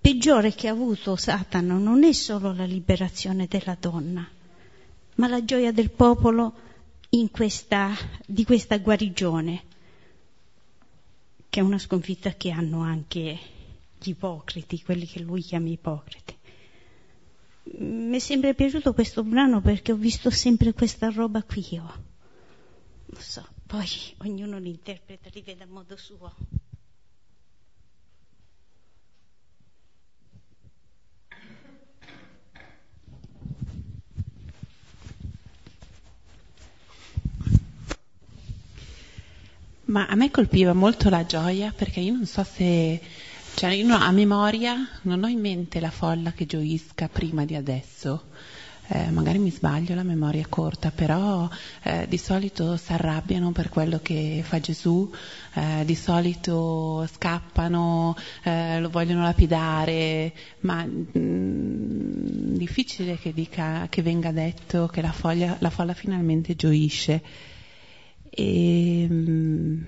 [0.00, 4.28] peggiore che ha avuto Satana non è solo la liberazione della donna,
[5.14, 6.64] ma la gioia del popolo
[7.30, 7.92] questa,
[8.26, 9.62] di questa guarigione,
[11.48, 13.38] che è una sconfitta che hanno anche
[13.98, 16.36] gli ipocriti, quelli che lui chiama ipocriti.
[17.78, 22.04] Mi è sempre piaciuto questo brano perché ho visto sempre questa roba qui io.
[23.06, 23.88] Non so, poi
[24.18, 26.34] ognuno l'interpreta, li vede a modo suo.
[39.86, 43.00] Ma a me colpiva molto la gioia perché io non so se,
[43.54, 48.24] cioè io a memoria non ho in mente la folla che gioisca prima di adesso.
[48.88, 51.48] Eh, magari mi sbaglio, la memoria è corta, però
[51.82, 55.08] eh, di solito si arrabbiano per quello che fa Gesù,
[55.54, 64.02] eh, di solito scappano, eh, lo vogliono lapidare, ma mh, mm, difficile che, dica, che
[64.02, 67.54] venga detto che la, foglia, la folla finalmente gioisce.
[68.38, 69.82] E, mm,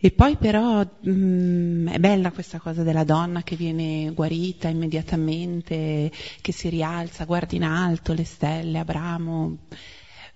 [0.00, 6.10] e poi però mh, mm, è bella questa cosa della donna che viene guarita immediatamente,
[6.40, 9.58] che si rialza, guarda in alto le stelle, Abramo.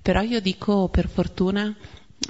[0.02, 1.74] Però io dico per fortuna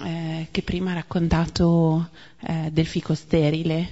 [0.04, 2.10] eh, che prima ha raccontato
[2.46, 3.88] eh, del fico sterile,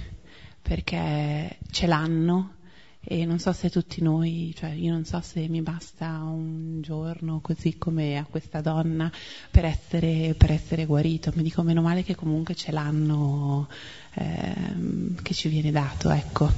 [0.61, 2.58] perché ce l'hanno
[3.01, 7.39] e non so se tutti noi, cioè io non so se mi basta un giorno
[7.39, 9.11] così come a questa donna
[9.49, 13.69] per essere, per essere guarito, mi dico meno male che comunque ce l'hanno,
[14.15, 16.51] ehm, che ci viene dato, ecco.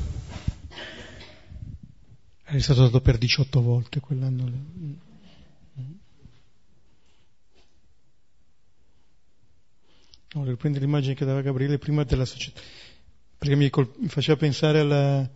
[2.44, 5.00] È stato dato per 18 volte quell'anno lì.
[10.34, 12.62] No, riprende l'immagine che dava Gabriele prima della società,
[13.38, 15.30] perché mi, col- mi faceva pensare alla,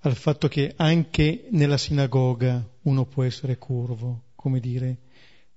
[0.00, 4.98] al fatto che anche nella sinagoga uno può essere curvo, come dire,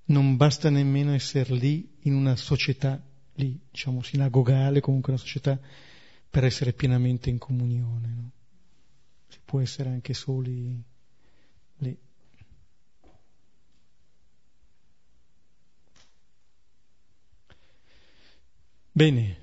[0.05, 3.01] non basta nemmeno essere lì in una società,
[3.35, 5.57] lì, diciamo, sinagogale, comunque una società,
[6.29, 8.07] per essere pienamente in comunione.
[8.07, 8.31] No?
[9.29, 10.83] Si può essere anche soli
[11.77, 11.97] lì.
[18.91, 19.37] Bene,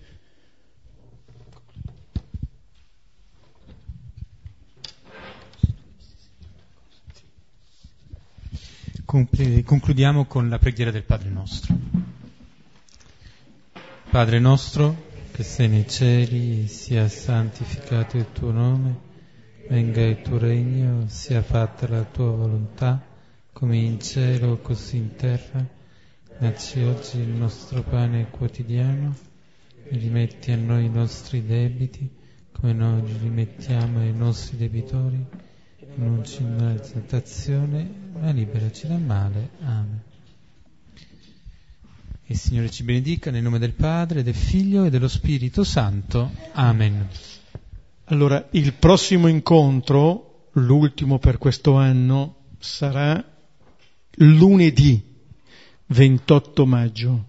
[9.10, 11.76] Concludiamo con la preghiera del Padre nostro.
[14.08, 19.00] Padre nostro, che sei nei cieli, sia santificato il tuo nome,
[19.68, 23.04] venga il tuo regno, sia fatta la tua volontà,
[23.52, 25.66] come in cielo così in terra.
[26.38, 29.12] Dacci oggi il nostro pane quotidiano
[29.88, 32.08] e rimetti a noi i nostri debiti,
[32.52, 35.48] come noi rimettiamo ai nostri debitori
[35.94, 37.88] non ci in tentazione,
[38.18, 39.50] ma liberaci dal male.
[39.62, 40.02] Amen.
[42.26, 46.30] Il Signore ci benedica nel nome del Padre, del Figlio e dello Spirito Santo.
[46.52, 47.08] Amen.
[48.04, 53.24] Allora, il prossimo incontro, l'ultimo per questo anno, sarà
[54.16, 55.02] lunedì
[55.86, 57.24] 28 maggio.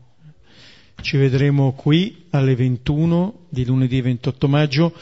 [1.01, 4.93] Ci vedremo qui alle 21 di lunedì 28 maggio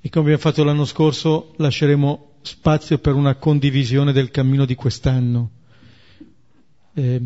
[0.00, 5.50] e come abbiamo fatto l'anno scorso lasceremo spazio per una condivisione del cammino di quest'anno.
[6.94, 7.20] Eh,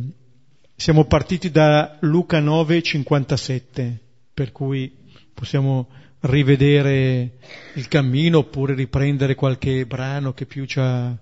[0.74, 3.92] siamo partiti da Luca 9,57,
[4.34, 4.92] per cui
[5.32, 5.88] possiamo
[6.22, 7.38] rivedere
[7.74, 11.16] il cammino oppure riprendere qualche brano che più ci ha,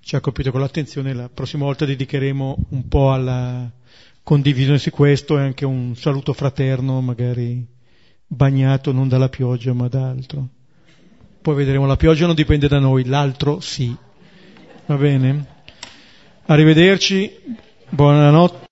[0.00, 1.14] ci ha colpito con l'attenzione.
[1.14, 3.70] La prossima volta dedicheremo un po' alla
[4.22, 7.64] condivisione su questo e anche un saluto fraterno, magari
[8.26, 10.48] bagnato non dalla pioggia ma da altro.
[11.40, 13.94] Poi vedremo, la pioggia non dipende da noi, l'altro sì.
[14.86, 15.44] Va bene?
[16.46, 17.30] Arrivederci,
[17.90, 18.67] buonanotte.